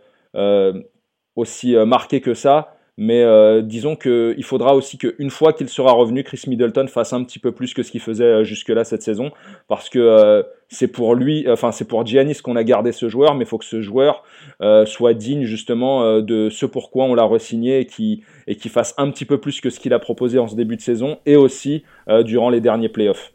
[1.35, 2.74] aussi marqué que ça.
[2.97, 7.23] Mais euh, disons qu'il faudra aussi qu'une fois qu'il sera revenu, Chris Middleton fasse un
[7.25, 9.31] petit peu plus que ce qu'il faisait euh, jusque-là cette saison,
[9.67, 13.35] parce que euh, c'est pour lui, enfin c'est pour Giannis qu'on a gardé ce joueur,
[13.35, 14.23] mais il faut que ce joueur
[14.61, 19.11] euh, soit digne justement de ce pourquoi on l'a re-signé et qui et fasse un
[19.11, 21.83] petit peu plus que ce qu'il a proposé en ce début de saison et aussi
[22.23, 23.34] durant les derniers playoffs.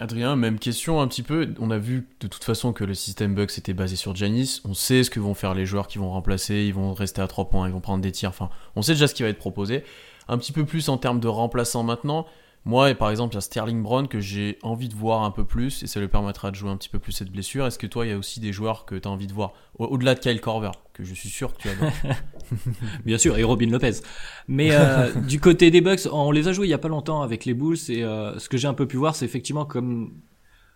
[0.00, 1.54] Adrien, même question un petit peu.
[1.60, 4.60] On a vu de toute façon que le système Bucks était basé sur Giannis.
[4.64, 6.64] On sait ce que vont faire les joueurs qui vont remplacer.
[6.66, 8.30] Ils vont rester à 3 points, ils vont prendre des tirs.
[8.30, 9.84] Enfin, on sait déjà ce qui va être proposé.
[10.26, 12.26] Un petit peu plus en termes de remplaçants maintenant.
[12.66, 15.30] Moi, et par exemple, il y a Sterling Brown que j'ai envie de voir un
[15.30, 17.66] peu plus et ça lui permettra de jouer un petit peu plus cette blessure.
[17.66, 19.52] Est-ce que toi, il y a aussi des joueurs que tu as envie de voir
[19.78, 21.92] au- au-delà de Kyle Korver, que je suis sûr que tu adores?
[23.04, 24.00] Bien sûr, et Robin Lopez.
[24.48, 27.22] Mais euh, du côté des Bucks, on les a joués il y a pas longtemps
[27.22, 30.14] avec les Bulls et euh, ce que j'ai un peu pu voir, c'est effectivement comme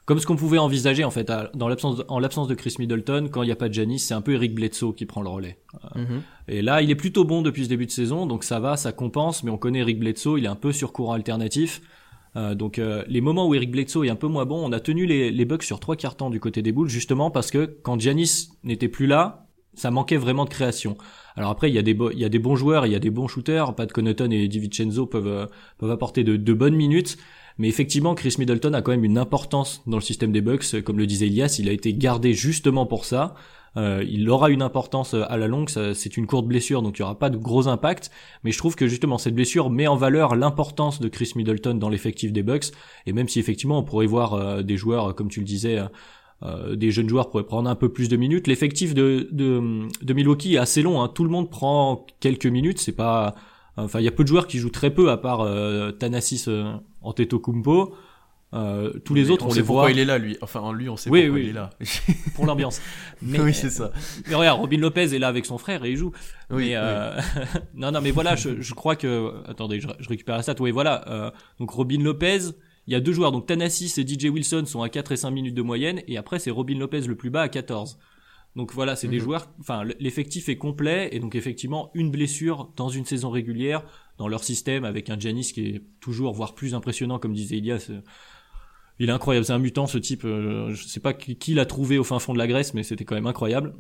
[0.09, 2.75] comme ce qu'on pouvait envisager en fait à- dans l'absence de- en l'absence de Chris
[2.79, 5.21] Middleton quand il n'y a pas de Giannis, c'est un peu Eric Bledsoe qui prend
[5.21, 5.59] le relais.
[6.49, 8.91] Et là, il est plutôt bon depuis ce début de saison, donc ça va, ça
[8.93, 9.43] compense.
[9.45, 11.83] Mais on connaît Eric Bledsoe, il est un peu sur courant alternatif.
[12.37, 14.81] Euh, donc euh, les moments où Eric Bledsoe est un peu moins bon, on a
[14.81, 17.67] tenu les, les Bucks sur trois quarts temps du côté des Bulls justement parce que
[17.83, 20.97] quand Giannis n'était plus là, ça manquait vraiment de création.
[21.37, 22.99] Alors après, il y a des il y a des bons joueurs, il y a
[22.99, 23.75] des bons shooters.
[23.75, 25.47] Pat Connaughton et DiVincenzo peuvent euh,
[25.79, 27.17] peuvent apporter de, de bonnes minutes.
[27.59, 30.81] Mais effectivement, Chris Middleton a quand même une importance dans le système des Bucks.
[30.83, 33.35] Comme le disait Elias, il a été gardé justement pour ça.
[33.77, 35.69] Euh, il aura une importance à la longue.
[35.69, 38.11] C'est une courte blessure, donc il n'y aura pas de gros impact.
[38.45, 41.89] Mais je trouve que justement cette blessure met en valeur l'importance de Chris Middleton dans
[41.89, 42.67] l'effectif des Bucks.
[43.07, 45.79] Et même si effectivement on pourrait voir euh, des joueurs, euh, comme tu le disais,
[45.79, 45.87] euh,
[46.45, 48.47] euh, des jeunes joueurs pourraient prendre un peu plus de minutes.
[48.47, 51.03] L'effectif de, de, de Milwaukee est assez long.
[51.03, 51.09] Hein.
[51.09, 52.79] Tout le monde prend quelques minutes.
[52.79, 53.35] C'est pas,
[53.85, 56.49] enfin, il y a peu de joueurs qui jouent très peu à part euh, Thanasis
[56.49, 56.73] euh,
[57.03, 57.95] Antetokounmpo.
[58.55, 60.39] Euh, tous les autres, on, sait les pourquoi voit il est là, lui.
[60.41, 61.45] Enfin, lui, on sait Oui, pourquoi oui.
[61.45, 61.71] il est là.
[62.35, 62.81] pour l'ambiance.
[63.23, 63.93] Mais, oui, c'est ça.
[64.27, 66.13] mais regarde, Robin Lopez est là avec son frère et il joue.
[66.51, 67.21] Oui, mais, euh,
[67.75, 70.55] non, non, mais voilà, je, je crois que, attendez, je, je récupère la stat.
[70.61, 71.07] Oui, voilà.
[71.09, 72.39] euh, donc Robin Lopez,
[72.87, 75.31] il y a deux joueurs, donc Thanasis et DJ Wilson sont à 4 et 5
[75.31, 77.99] minutes de moyenne, et après c'est Robin Lopez le plus bas à 14.
[78.59, 79.23] Donc voilà, c'est des Mhm.
[79.23, 83.85] joueurs, enfin l'effectif est complet, et donc effectivement une blessure dans une saison régulière,
[84.19, 87.87] dans leur système, avec un Giannis qui est toujours, voire plus impressionnant, comme disait Elias.
[87.91, 88.01] euh,
[88.99, 90.25] Il est incroyable, c'est un mutant ce type.
[90.25, 92.83] euh, Je sais pas qui, qui l'a trouvé au fin fond de la Grèce, mais
[92.83, 93.75] c'était quand même incroyable.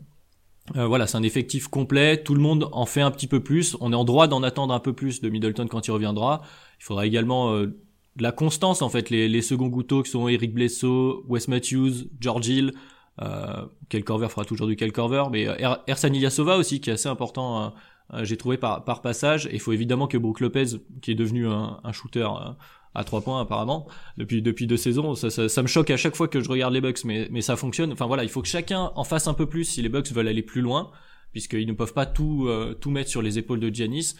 [0.76, 2.22] Euh, voilà, c'est un effectif complet.
[2.22, 3.76] Tout le monde en fait un petit peu plus.
[3.80, 6.42] On est en droit d'en attendre un peu plus de Middleton quand il reviendra.
[6.80, 7.66] Il faudra également euh,
[8.14, 9.10] de la constance en fait.
[9.10, 12.72] Les, les seconds goutteux qui sont Eric Bledsoe, Wes Matthews, George Hill.
[13.20, 16.90] Euh, Kel Corver fera toujours du Kel Corver, mais euh, Er- Ersan Ilyasova aussi qui
[16.90, 17.62] est assez important.
[17.62, 17.68] euh,
[18.14, 19.46] euh, J'ai trouvé par, par passage.
[19.46, 20.66] Et il faut évidemment que Brook Lopez,
[21.02, 22.50] qui est devenu un, un shooter euh,
[22.94, 25.14] à trois points apparemment depuis depuis deux saisons.
[25.14, 27.42] Ça, ça, ça, me choque à chaque fois que je regarde les Bucks, mais mais
[27.42, 27.92] ça fonctionne.
[27.92, 30.28] Enfin voilà, il faut que chacun en fasse un peu plus si les Bucks veulent
[30.28, 30.90] aller plus loin,
[31.32, 34.14] puisqu'ils ne peuvent pas tout euh, tout mettre sur les épaules de Giannis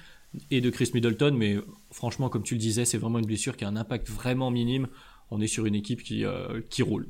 [0.51, 1.35] et de Chris Middleton.
[1.37, 1.57] Mais
[1.91, 4.89] franchement, comme tu le disais, c'est vraiment une blessure qui a un impact vraiment minime.
[5.31, 7.09] On est sur une équipe qui euh, qui roule.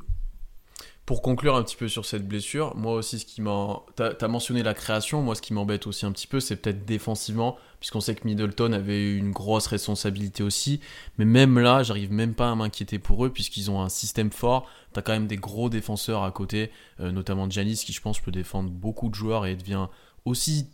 [1.09, 3.81] Pour conclure un petit peu sur cette blessure, moi aussi, ce qui m'a.
[3.97, 6.85] T'as as mentionné la création, moi, ce qui m'embête aussi un petit peu, c'est peut-être
[6.85, 10.81] défensivement, puisqu'on sait que Middleton avait une grosse responsabilité aussi.
[11.17, 14.69] Mais même là, j'arrive même pas à m'inquiéter pour eux, puisqu'ils ont un système fort.
[14.93, 18.31] T'as quand même des gros défenseurs à côté, euh, notamment Janis, qui je pense peut
[18.31, 19.87] défendre beaucoup de joueurs et devient
[20.27, 20.69] aussi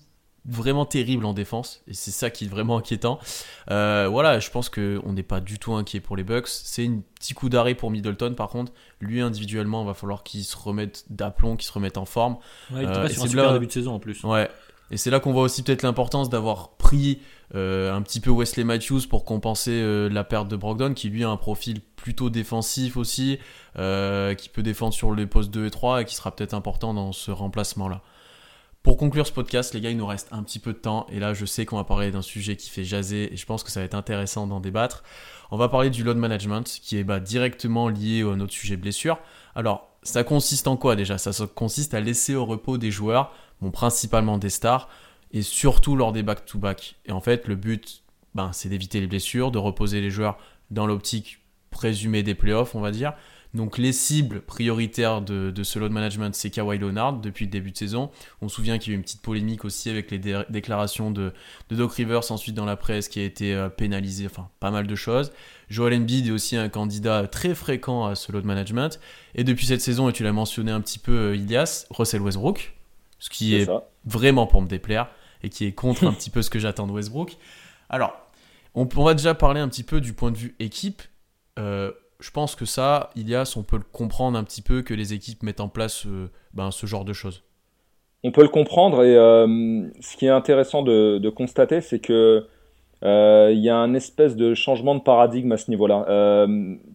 [0.47, 3.19] vraiment terrible en défense et c'est ça qui est vraiment inquiétant.
[3.71, 6.49] Euh, voilà, je pense que on n'est pas du tout inquiet pour les Bucks.
[6.49, 8.73] C'est un petit coup d'arrêt pour Middleton par contre.
[9.01, 12.37] Lui individuellement, il va falloir qu'il se remette d'aplomb, qu'il se remette en forme.
[12.71, 14.23] Ouais, il était pas sur un super début de saison en plus.
[14.25, 14.51] Ouais.
[14.91, 17.21] Et c'est là qu'on voit aussi peut-être l'importance d'avoir pris
[17.55, 21.25] euh, un petit peu Wesley Matthews pour compenser euh, la perte de Brogdon, qui lui
[21.25, 23.39] a un profil plutôt défensif aussi,
[23.75, 27.13] qui peut défendre sur les postes 2 et 3 et qui sera peut-être important dans
[27.13, 28.03] ce remplacement-là.
[28.85, 31.07] Pour conclure ce podcast, les gars, il nous reste un petit peu de temps.
[31.11, 33.65] Et là, je sais qu'on va parler d'un sujet qui fait jaser et je pense
[33.65, 35.03] que ça va être intéressant d'en débattre.
[35.51, 39.19] On va parler du load management qui est bah, directement lié à notre sujet blessure.
[39.55, 41.17] Alors, ça consiste en quoi déjà?
[41.17, 43.33] Ça consiste à laisser au repos des joueurs,
[43.63, 44.91] bon, principalement des stars,
[45.33, 46.97] et surtout lors des back-to-back.
[47.07, 48.03] Et en fait, le but,
[48.35, 50.37] ben, c'est d'éviter les blessures, de reposer les joueurs
[50.71, 51.39] dans l'optique
[51.71, 53.15] présumée des playoffs, on va dire,
[53.55, 57.77] donc les cibles prioritaires de, ce load management, c'est Kawhi Leonard depuis le début de
[57.77, 58.11] saison.
[58.43, 60.19] On se souvient qu'il y a eu une petite polémique aussi avec les
[60.51, 61.33] déclarations de,
[61.71, 64.95] Doc Rivers ensuite dans la presse qui a été euh, pénalisé, enfin pas mal de
[64.97, 65.33] choses.
[65.69, 68.99] Joel Embiid est aussi un candidat très fréquent à ce load management.
[69.37, 72.75] Et depuis cette saison, et tu l'as mentionné un petit peu euh, Ilias, Russell Westbrook,
[73.21, 73.71] ce qui est,
[74.05, 75.09] vraiment pour me déplaire
[75.43, 77.37] et qui est contre un petit peu ce que j'attends de Westbrook.
[77.89, 78.15] Alors,
[78.75, 81.03] on, va déjà parler un petit peu du point de vue équipe.
[81.59, 85.13] Euh, je pense que ça, Ilias, on peut le comprendre un petit peu que les
[85.13, 87.43] équipes mettent en place euh, ben, ce genre de choses.
[88.23, 92.47] On peut le comprendre et euh, ce qui est intéressant de, constater, c'est que
[93.05, 96.47] euh, il y a un espèce de changement de paradigme à ce niveau-là.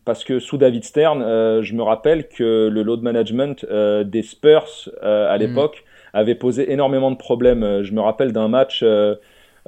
[0.06, 1.22] parce que sous David Stern,
[1.62, 3.64] je me rappelle que le load management
[4.06, 5.40] des Spurs à mm.
[5.40, 7.84] l'époque avait posé énormément de problèmes.
[7.84, 8.84] Je me rappelle d'un match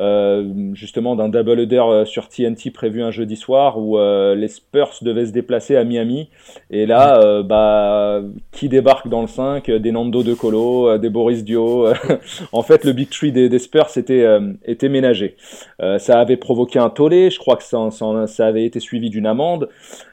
[0.02, 4.48] euh, justement d'un double header euh, sur TNT prévu un jeudi soir où euh, les
[4.48, 6.30] Spurs devaient se déplacer à Miami.
[6.72, 8.22] Et là bah
[8.52, 11.88] qui débarque dans le 5 des Nando de Colo des Boris Dio.
[12.52, 14.26] En fait le big tree des, Spurs était
[14.66, 15.36] était ménagé.
[15.98, 17.30] Ça avait provoqué un tollé.
[17.30, 19.70] Je crois que ça, ça, avait été suivi d'une amende.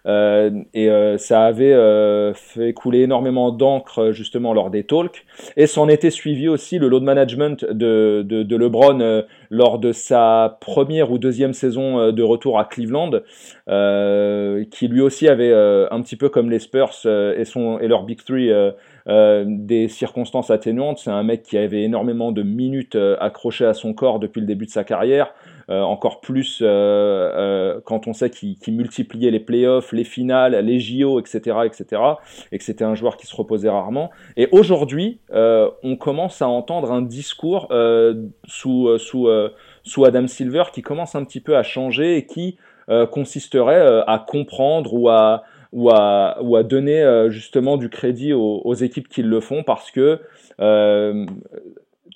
[0.07, 5.25] Et ça avait fait couler énormément d'encre justement lors des talks.
[5.57, 10.59] Et s'en était suivi aussi le load management de, de, de LeBron lors de sa
[10.61, 13.11] première ou deuxième saison euh, de retour à Cleveland,
[13.69, 17.89] euh, qui lui aussi avait euh, un petit peu comme les Spurs et, son, et
[17.89, 18.51] leur Big Three
[19.47, 20.99] des circonstances atténuantes.
[20.99, 24.67] C'est un mec qui avait énormément de minutes accrochées à son corps depuis le début
[24.67, 25.33] de sa carrière.
[25.69, 32.03] Encore plus quand on sait qu'il multipliait les playoffs, les finales, les JO, etc., etc.,
[32.53, 34.11] et que c'était un joueur qui se reposait rarement.
[34.37, 37.69] Et aujourd'hui, on commence à entendre un discours
[38.47, 39.29] sous, sous,
[39.89, 42.59] sous Adam Silver qui commence un petit peu à changer et qui
[43.11, 45.09] consisterait à comprendre ou
[45.91, 50.21] à donner justement du crédit aux, équipes qui le font parce que
[50.61, 51.27] euh,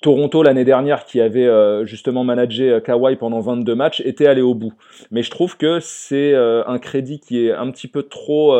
[0.03, 4.41] Toronto l'année dernière, qui avait euh, justement managé euh, Kawhi pendant 22 matchs, était allé
[4.41, 4.73] au bout.
[5.11, 8.53] Mais je trouve que c'est euh, un crédit qui est un petit peu trop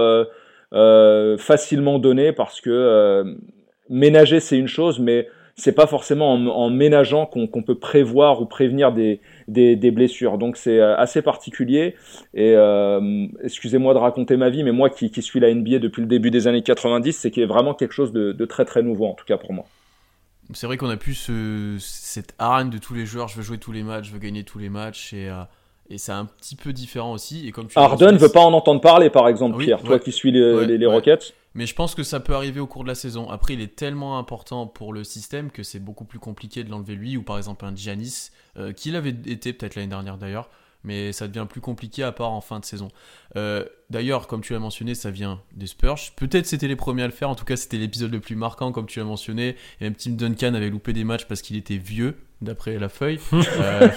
[1.37, 3.35] facilement donné parce que
[3.89, 8.91] ménager c'est une chose, mais c'est pas forcément en, ménageant qu'on peut prévoir ou prévenir
[8.91, 10.37] des, des, blessures.
[10.39, 11.95] Donc c'est assez particulier.
[12.33, 12.55] Et
[13.43, 16.31] excusez-moi de raconter ma vie, mais moi qui, qui, suis la NBA depuis le début
[16.31, 19.37] des années 90, c'est vraiment quelque chose de, de très très nouveau en tout cas
[19.37, 19.65] pour moi
[20.51, 21.29] c'est vrai qu'on a plus
[21.79, 24.43] cette arène de tous les joueurs, je veux jouer tous les matchs, je veux gagner
[24.43, 25.43] tous les matchs, et, euh,
[25.89, 27.47] et c'est un petit peu différent aussi.
[27.47, 30.11] Et comme tu Harden ne veut pas en entendre parler, par exemple, Pierre, toi qui
[30.11, 31.33] suis les, les, Rockets.
[31.55, 33.29] Mais je pense que ça peut arriver au cours de la saison.
[33.29, 36.95] Après, il est tellement important pour le système que c'est beaucoup plus compliqué de l'enlever
[36.95, 40.49] lui, ou par exemple un Giannis, euh, qui l'avait été peut-être l'année dernière d'ailleurs,
[40.83, 42.89] mais ça devient plus compliqué à part en fin de saison.
[43.35, 45.99] Euh, d'ailleurs, comme tu l'as mentionné, ça vient des Spurs.
[46.15, 48.71] Peut-être c'était les premiers à le faire, en tout cas c'était l'épisode le plus marquant,
[48.71, 49.55] comme tu l'as mentionné.
[49.79, 53.19] Et même Tim Duncan avait loupé des matchs parce qu'il était vieux, d'après la feuille.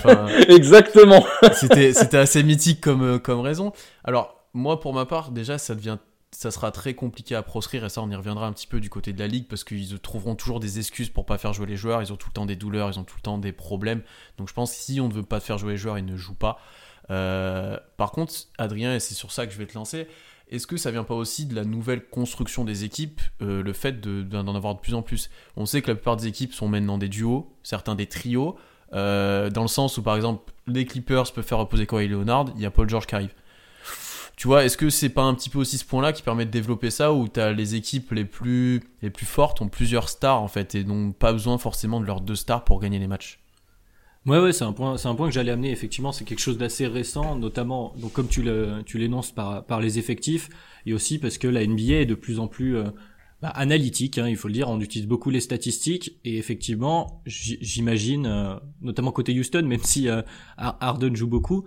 [0.06, 1.24] Euh, Exactement.
[1.52, 3.72] c'était assez mythique comme, euh, comme raison.
[4.04, 5.98] Alors, moi pour ma part, déjà, ça devient
[6.32, 8.90] ça sera très compliqué à proscrire et ça on y reviendra un petit peu du
[8.90, 11.76] côté de la ligue parce qu'ils trouveront toujours des excuses pour pas faire jouer les
[11.76, 14.02] joueurs, ils ont tout le temps des douleurs, ils ont tout le temps des problèmes.
[14.36, 16.16] Donc je pense que si on ne veut pas faire jouer les joueurs, ils ne
[16.16, 16.60] jouent pas.
[17.08, 20.08] par contre, Adrien, et c'est sur ça que je vais te lancer,
[20.48, 24.54] est-ce que ça vient pas aussi de la nouvelle construction des équipes, le fait d'en
[24.54, 25.30] avoir de plus en plus?
[25.56, 28.56] On sait que la plupart des équipes sont maintenant des duos, certains des trios,
[28.92, 32.66] dans le sens où par exemple les Clippers peuvent faire reposer Kawhi Leonard, il y
[32.66, 33.34] a Paul George qui arrive.
[34.36, 36.50] Tu vois, est-ce que c'est pas un petit peu aussi ce point-là qui permet de
[36.50, 40.48] développer ça, où tu les équipes les plus, les plus fortes ont plusieurs stars en
[40.48, 43.40] fait, et n'ont pas besoin forcément de leurs deux stars pour gagner les matchs?
[44.26, 45.70] Ouais, ouais, c'est un point, c'est un point que j'allais amener.
[45.70, 49.80] Effectivement, c'est quelque chose d'assez récent, notamment, donc comme tu le, tu l'énonces par, par
[49.80, 50.50] les effectifs,
[50.84, 52.90] et aussi parce que la NBA est de plus en plus euh,
[53.40, 54.68] bah, analytique, hein, il faut le dire.
[54.68, 60.20] On utilise beaucoup les statistiques, et effectivement, j'imagine, euh, notamment côté Houston, même si euh,
[60.58, 61.64] Harden joue beaucoup,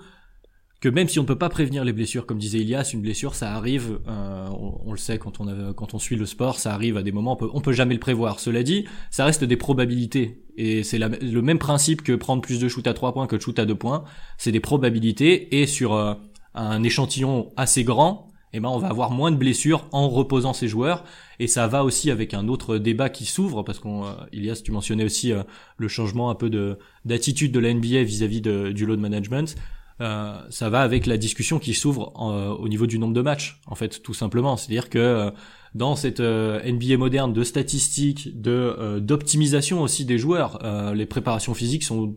[0.79, 3.35] que même si on ne peut pas prévenir les blessures, comme disait Elias, une blessure,
[3.35, 4.47] ça arrive, euh,
[4.85, 7.11] on, le sait quand on, a, quand on suit le sport, ça arrive à des
[7.11, 8.39] moments, on peut, on peut jamais le prévoir.
[8.39, 10.41] Cela dit, ça reste des probabilités.
[10.55, 13.41] Et c'est le même principe que prendre plus de shoot à 3 points que de
[13.41, 14.05] shoot à 2 points.
[14.37, 16.13] C'est des probabilités, et sur euh,
[16.53, 20.67] un échantillon assez grand, eh ben on va avoir moins de blessures en reposant ces
[20.67, 21.03] joueurs
[21.37, 24.71] et ça va aussi avec un autre débat qui s'ouvre parce qu'on euh, Elias tu
[24.71, 25.43] mentionnais aussi euh,
[25.77, 29.55] le changement un peu de d'attitude de la NBA vis-à-vis -vis du load management
[30.01, 33.59] euh, ça va avec la discussion qui s'ouvre euh, au niveau du nombre de matchs,
[33.67, 34.55] en fait, tout simplement.
[34.55, 35.31] C'est-à-dire que euh,
[35.75, 40.59] dans cette NBA moderne de statistiques, de d'optimisation aussi des joueurs,
[40.95, 42.15] les préparations physiques sont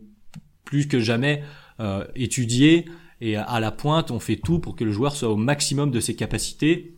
[0.65, 1.43] plus que jamais
[2.15, 2.85] étudiées
[3.21, 5.99] et à la pointe, on fait tout pour que le joueur soit au maximum de
[5.99, 6.97] ses capacités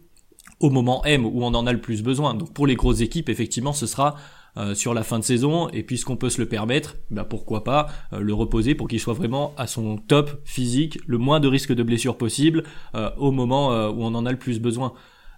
[0.62, 2.36] au moment M où on en a le plus besoin.
[2.36, 4.16] Donc pour les grosses équipes, effectivement, ce sera
[4.74, 8.20] sur la fin de saison et puisqu'on peut se le permettre, bah pourquoi pas euh,
[8.20, 11.84] le reposer pour qu'il soit vraiment à son top physique, le moins de risque de
[11.84, 12.64] blessure possible
[12.96, 14.94] euh, au moment où on en a le plus besoin.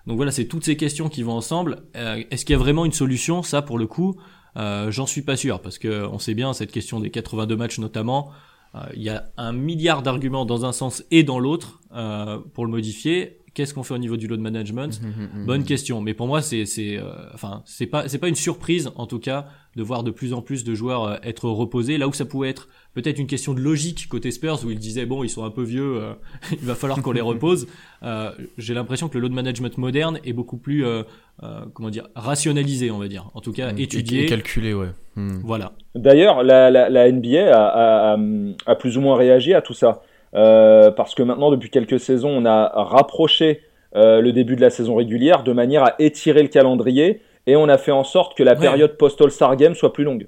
[0.05, 1.83] Donc voilà, c'est toutes ces questions qui vont ensemble.
[1.93, 3.43] Est-ce qu'il y a vraiment une solution?
[3.43, 4.15] Ça, pour le coup,
[4.55, 8.31] j'en suis pas sûr parce que on sait bien cette question des 82 matchs notamment.
[8.93, 11.81] Il y a un milliard d'arguments dans un sens et dans l'autre
[12.53, 15.63] pour le modifier Qu'est-ce qu'on fait au niveau du load management mmh, mmh, mmh, Bonne
[15.63, 15.99] question.
[15.99, 19.17] Mais pour moi, c'est c'est euh, enfin c'est pas c'est pas une surprise en tout
[19.17, 22.25] cas de voir de plus en plus de joueurs euh, être reposés là où ça
[22.25, 25.43] pouvait être peut-être une question de logique côté Spurs où ils disaient bon ils sont
[25.43, 26.13] un peu vieux, euh,
[26.51, 27.65] il va falloir qu'on les repose.
[28.59, 30.85] J'ai l'impression que le load management moderne est beaucoup plus
[31.73, 33.31] comment dire rationalisé on va dire.
[33.33, 34.89] En tout cas étudié et, calculé ouais.
[35.15, 35.71] Voilà.
[35.95, 38.17] D'ailleurs la, la, la, NBA a, a,
[38.67, 40.03] a plus ou moins réagi à tout ça.
[40.33, 43.61] Euh, parce que maintenant, depuis quelques saisons, on a rapproché
[43.95, 47.69] euh, le début de la saison régulière de manière à étirer le calendrier et on
[47.69, 50.27] a fait en sorte que la période post-All-Star Game soit plus longue.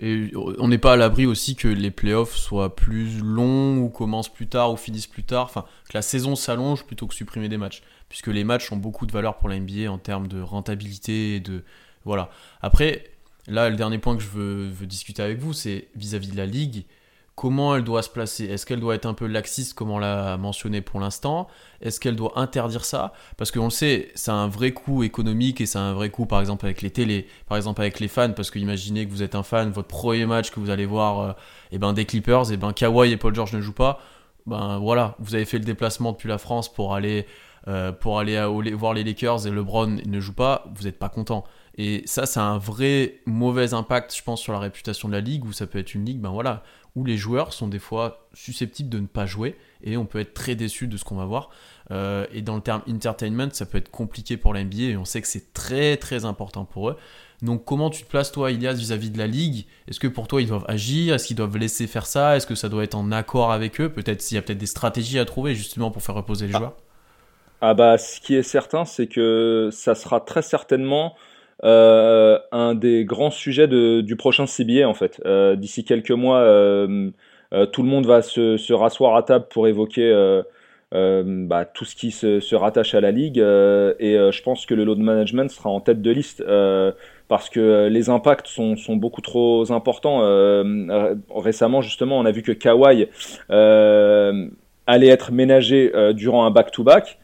[0.00, 4.32] Et on n'est pas à l'abri aussi que les playoffs soient plus longs ou commencent
[4.32, 7.58] plus tard ou finissent plus tard, enfin que la saison s'allonge plutôt que supprimer des
[7.58, 11.36] matchs, puisque les matchs ont beaucoup de valeur pour la NBA en termes de rentabilité
[11.36, 11.62] et de
[12.04, 12.28] voilà.
[12.60, 13.04] Après,
[13.46, 16.46] là le dernier point que je veux, veux discuter avec vous, c'est vis-à-vis de la
[16.46, 16.86] ligue
[17.34, 18.44] comment elle doit se placer.
[18.44, 21.48] Est-ce qu'elle doit être un peu laxiste, comme on l'a mentionné pour l'instant?
[21.80, 23.12] Est-ce qu'elle doit interdire ça?
[23.36, 26.26] Parce qu'on le sait, ça a un vrai coût économique et ça un vrai coût,
[26.26, 28.32] par exemple, avec les télés, par exemple, avec les fans.
[28.32, 31.20] Parce que imaginez que vous êtes un fan, votre premier match que vous allez voir
[31.20, 31.32] euh,
[31.72, 34.00] eh ben, des Clippers, et eh ben Kawhi et Paul George ne jouent pas.
[34.46, 37.26] Ben voilà, vous avez fait le déplacement depuis la France pour aller,
[37.66, 38.38] euh, pour aller
[38.74, 41.44] voir les Lakers et LeBron ne joue pas, vous n'êtes pas content.
[41.76, 45.20] Et ça, ça a un vrai mauvais impact, je pense, sur la réputation de la
[45.20, 46.62] ligue, où ça peut être une ligue, ben voilà,
[46.96, 50.34] où les joueurs sont des fois susceptibles de ne pas jouer et on peut être
[50.34, 51.50] très déçu de ce qu'on va voir.
[51.90, 55.04] Euh, et dans le terme entertainment, ça peut être compliqué pour la NBA et on
[55.04, 56.96] sait que c'est très très important pour eux.
[57.42, 59.66] Donc comment tu te places toi, Ilias, vis-à-vis de la ligue?
[59.88, 61.14] Est-ce que pour toi ils doivent agir?
[61.14, 62.36] Est-ce qu'ils doivent laisser faire ça?
[62.36, 63.90] Est-ce que ça doit être en accord avec eux?
[63.90, 66.58] Peut-être s'il y a peut-être des stratégies à trouver justement pour faire reposer les ah.
[66.58, 66.76] joueurs
[67.60, 71.16] Ah bah ce qui est certain, c'est que ça sera très certainement
[71.62, 75.20] euh, un des grands sujets du prochain CBA en fait.
[75.24, 77.10] Euh, d'ici quelques mois, euh,
[77.72, 80.12] tout le monde va se, se, rasseoir à table pour évoquer
[80.92, 84.98] bah, tout ce qui se, rattache à la ligue et je pense que le load
[84.98, 86.44] management sera en tête de liste
[87.28, 90.20] parce que les impacts sont, sont beaucoup trop importants.
[91.34, 93.08] récemment, justement, on a vu que Kawhi
[94.86, 97.18] allait être ménagé durant un back-to-back.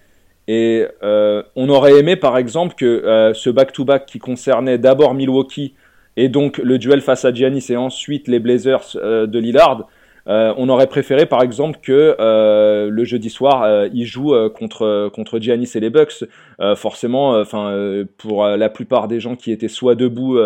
[0.53, 5.75] Et euh, on aurait aimé, par exemple, que euh, ce back-to-back qui concernait d'abord Milwaukee
[6.17, 9.87] et donc le duel face à Giannis et ensuite les Blazers euh, de Lillard,
[10.27, 15.81] on aurait préféré, par exemple, que le jeudi soir, il joue contre contre Giannis et
[15.81, 16.25] les Bucks.
[16.77, 17.43] forcément,
[18.17, 20.39] pour la plupart des gens qui étaient soit debout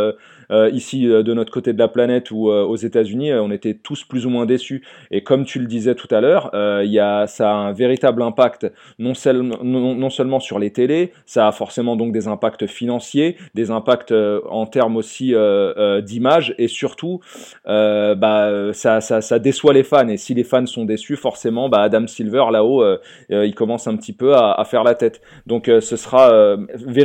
[0.50, 4.30] ici de notre côté de la planète ou aux États-Unis, on était tous plus ou
[4.30, 4.82] moins déçus.
[5.10, 8.70] Et comme tu le disais tout à l'heure, il a, ça a un véritable impact
[8.98, 14.66] non, seulement sur les télés, ça a forcément donc des impacts financiers, des impacts en
[14.66, 15.34] termes aussi
[16.02, 17.20] d'image et surtout,
[17.64, 20.08] bah, ça, déçoit les fans.
[20.08, 22.84] Et si les fans sont déçus, forcément, bah, Adam Silver là-haut,
[23.30, 25.20] il commence un petit peu à, à faire la tête.
[25.46, 26.56] Donc ce sera,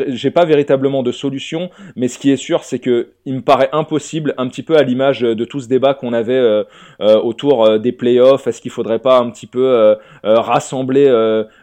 [0.08, 3.69] j'ai pas véritablement de solution, mais ce qui est sûr, c'est que il me paraît
[3.73, 6.63] impossible, un petit peu à l'image de tout ce débat qu'on avait euh,
[6.99, 11.07] euh, autour euh, des playoffs, est-ce qu'il faudrait pas un petit peu rassembler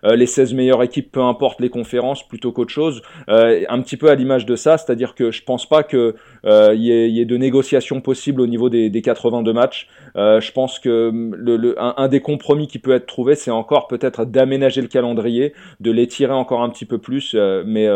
[0.04, 4.14] les 16 meilleures équipes, peu importe les conférences, plutôt qu'autre chose, un petit peu à
[4.14, 6.14] l'image de ça, c'est-à-dire que je pense pas que
[6.44, 9.88] il y, ait, de négociations possibles au niveau des, des 82 matchs.
[10.14, 14.24] je pense que le, le un, des compromis qui peut être trouvé, c'est encore peut-être
[14.24, 17.88] d'aménager le calendrier, de l'étirer encore un petit peu plus, mais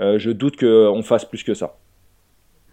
[0.00, 1.76] euh, je doute qu'on fasse plus que ça.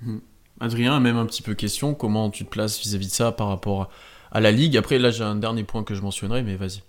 [0.06, 0.20] Hmm.
[0.60, 3.90] Adrien, même un petit peu question, comment tu te places vis-à-vis de ça par rapport
[4.32, 4.78] à la Ligue?
[4.78, 6.82] Après, là, j'ai un dernier point que je mentionnerai, mais vas-y.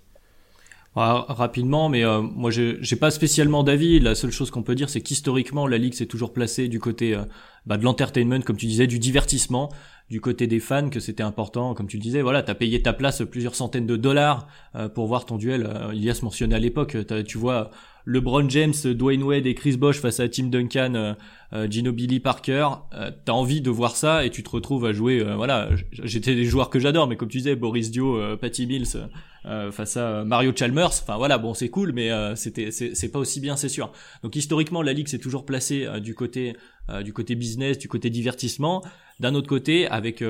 [0.95, 3.99] rapidement, mais euh, moi j'ai pas spécialement d'avis.
[3.99, 7.13] La seule chose qu'on peut dire, c'est qu'historiquement la ligue s'est toujours placée du côté
[7.13, 7.23] euh,
[7.65, 9.69] bah, de l'entertainment, comme tu disais, du divertissement,
[10.09, 12.21] du côté des fans, que c'était important, comme tu disais.
[12.21, 14.47] Voilà, t'as payé ta place plusieurs centaines de dollars
[14.95, 15.69] pour voir ton duel.
[15.93, 16.95] Il a se mentionné à l'époque.
[17.27, 17.71] Tu vois
[18.07, 21.13] LeBron James, Dwayne Wade et Chris Bosh face à Tim Duncan, euh,
[21.51, 24.93] euh, Gino Billy Parker, euh, t'as envie de voir ça et tu te retrouves à
[24.93, 25.21] jouer.
[25.35, 29.09] voilà, j'étais des joueurs que j'adore, mais comme tu disais, Boris Dio, Patty Mills
[29.71, 30.87] face à Mario Chalmers.
[30.87, 33.91] Enfin voilà, bon c'est cool, mais c'était c'est pas aussi bien, c'est sûr.
[34.23, 36.55] Donc historiquement, la ligue s'est toujours placée du côté
[37.03, 38.83] du côté business, du côté divertissement.
[39.19, 40.23] D'un autre côté, avec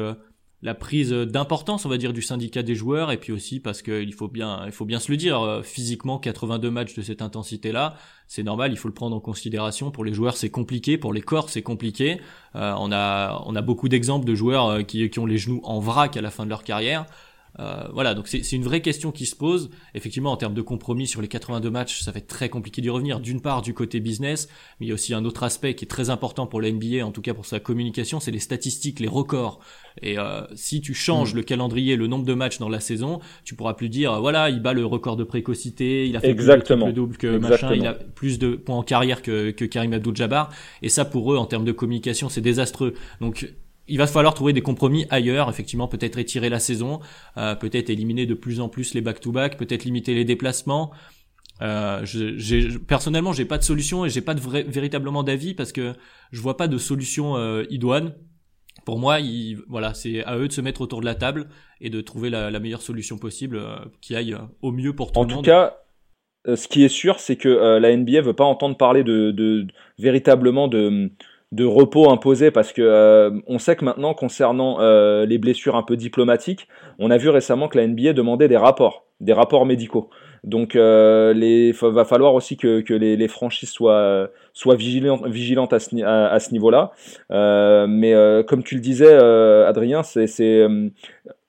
[0.63, 4.13] la prise d'importance, on va dire, du syndicat des joueurs, et puis aussi parce qu'il
[4.13, 7.95] faut bien, il faut bien se le dire, euh, physiquement, 82 matchs de cette intensité-là,
[8.27, 9.91] c'est normal, il faut le prendre en considération.
[9.91, 12.19] Pour les joueurs, c'est compliqué, pour les corps, c'est compliqué.
[12.55, 15.61] Euh, on a, on a beaucoup d'exemples de joueurs euh, qui, qui ont les genoux
[15.63, 17.05] en vrac à la fin de leur carrière.
[17.59, 19.69] Euh, voilà, donc c'est une vraie question qui se pose.
[19.95, 22.89] Effectivement, en termes de compromis sur les 82 matchs, ça va être très compliqué d'y
[22.89, 23.19] revenir.
[23.19, 24.47] D'une part, du côté business,
[24.79, 27.05] mais il y a aussi un autre aspect qui est très important pour la NBA,
[27.05, 29.59] en tout cas pour sa communication, c'est les statistiques, les records.
[30.01, 31.37] Et euh, si tu changes mm.
[31.37, 34.49] le calendrier, le nombre de matchs dans la saison, tu pourras plus dire, euh, voilà,
[34.49, 36.85] il bat le record de précocité, il a fait Exactement.
[36.85, 39.93] plus de double que machin, il a plus de points en carrière que, que Karim
[39.93, 40.49] Abdul-Jabbar.
[40.81, 42.93] Et ça, pour eux, en termes de communication, c'est désastreux.
[43.19, 43.51] Donc
[43.87, 46.99] il va falloir trouver des compromis ailleurs, effectivement, peut-être étirer la saison,
[47.37, 50.91] euh, peut-être éliminer de plus en plus les back-to-back, peut-être limiter les déplacements.
[51.61, 55.71] Euh, je, personnellement, j'ai pas de solution et j'ai pas de vrai, véritablement d'avis parce
[55.71, 55.93] que
[56.31, 58.13] je vois pas de solution euh, idoine.
[58.85, 61.49] Pour moi, il, voilà, c'est à eux de se mettre autour de la table
[61.81, 65.21] et de trouver la, meilleure solution possible euh, qui aille euh, au mieux pour tout
[65.21, 65.39] le monde.
[65.39, 65.77] En tout cas,
[66.55, 69.67] ce qui est sûr, c'est que la NBA veut pas entendre parler de, de
[69.99, 71.11] véritablement de
[71.51, 75.83] de repos imposé parce que euh, on sait que maintenant concernant euh, les blessures un
[75.83, 76.67] peu diplomatiques,
[76.99, 80.09] on a vu récemment que la NBA demandait des rapports, des rapports médicaux.
[80.43, 85.73] Donc euh, les va falloir aussi que, que les, les, franchises soient soient vigilantes, vigilantes
[85.73, 86.91] à ce, à, ce niveau-là.
[87.29, 88.13] mais
[88.47, 90.67] comme tu le disais, Adrien, c'est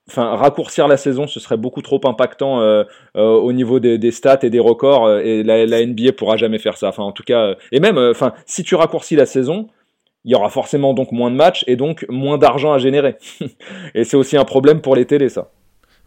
[0.09, 2.85] enfin raccourcir la saison ce serait beaucoup trop impactant euh,
[3.15, 6.79] au niveau des, des, stats et des records et la, la, NBA pourra jamais faire
[6.79, 9.69] ça enfin en tout cas et même enfin si tu raccourcis la saison
[10.29, 13.17] il y aura forcément donc moins de matchs et donc moins d'argent à générer.
[13.95, 15.51] et c'est aussi un problème pour les télés, ça.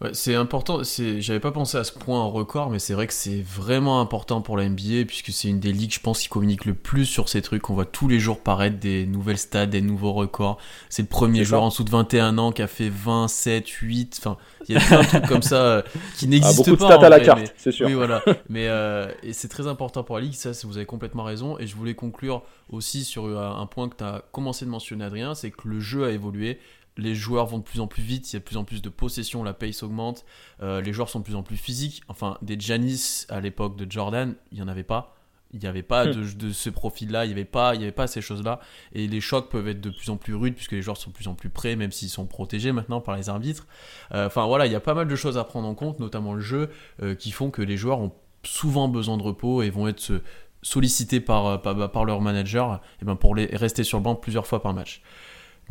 [0.02, 0.80] Ouais, c'est important,
[1.18, 4.40] j'avais pas pensé à ce point en record, mais c'est vrai que c'est vraiment important
[4.40, 7.28] pour la NBA, puisque c'est une des ligues, je pense, qui communique le plus sur
[7.28, 7.70] ces trucs.
[7.70, 10.58] On voit tous les jours paraître des nouvelles stats, des nouveaux records.
[10.88, 14.16] C'est le premier joueur en dessous de 21 ans qui a fait 20, 7, 8,
[14.18, 14.38] enfin,
[14.68, 15.82] il y a plein de trucs comme ça euh,
[16.18, 16.88] qui n'existent ah, beaucoup pas.
[16.88, 17.86] de stats à la carte, c'est sûr.
[17.86, 18.24] Oui, voilà.
[18.48, 21.60] mais euh, c'est très important pour la ligue, ça, vous avez complètement raison.
[21.60, 25.04] Et je voulais conclure aussi sur euh, un point que tu as commencé de mentionner,
[25.04, 26.58] Adrien, c'est que le jeu a évolué
[26.96, 28.82] les joueurs vont de plus en plus vite, il y a de plus en plus
[28.82, 30.24] de possession, la pace augmente,
[30.62, 32.02] euh, les joueurs sont de plus en plus physiques.
[32.08, 35.16] Enfin, des Janis à l'époque de Jordan, il n'y en avait pas.
[35.54, 36.34] Il n'y avait pas hmm.
[36.34, 38.58] de, ce profil-là, il n'y avait, pas, il avait pas ces choses-là.
[38.94, 41.14] Et les chocs peuvent être de plus en plus rudes puisque les joueurs sont de
[41.14, 43.66] plus en plus près, même s'ils sont protégés maintenant par les arbitres.
[44.14, 46.32] Euh, enfin voilà, il y a pas mal de choses à prendre en compte, notamment
[46.32, 46.70] le jeu,
[47.02, 48.12] euh, qui font que les joueurs ont
[48.44, 50.22] souvent besoin de repos et vont être
[50.62, 54.46] sollicités par, par, par leur manager et ben pour les, rester sur le banc plusieurs
[54.46, 55.02] fois par match.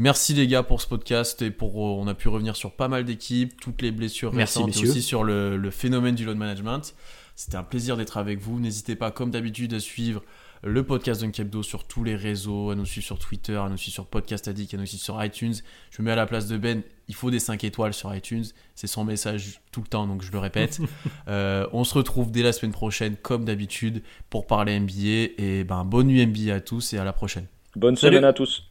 [0.01, 3.05] Merci les gars pour ce podcast et pour on a pu revenir sur pas mal
[3.05, 6.95] d'équipes, toutes les blessures récentes et aussi sur le, phénomène du load management.
[7.35, 8.59] C'était un plaisir d'être avec vous.
[8.59, 10.23] N'hésitez pas comme d'habitude à suivre
[10.63, 13.93] le podcast d'Unkebdo sur tous les réseaux, à nous suivre sur Twitter, à nous suivre
[13.93, 15.53] sur Podcast Addict, à nous suivre sur iTunes.
[15.91, 18.45] Je me mets à la place de Ben, il faut des 5 étoiles sur iTunes.
[18.73, 20.79] C'est son message tout le temps, donc je le répète.
[21.27, 25.33] Euh, on se retrouve dès la semaine prochaine, comme d'habitude, pour parler NBA.
[25.37, 27.45] Et ben, bonne nuit NBA à tous et à la prochaine.
[27.75, 28.70] Bonne semaine à tous.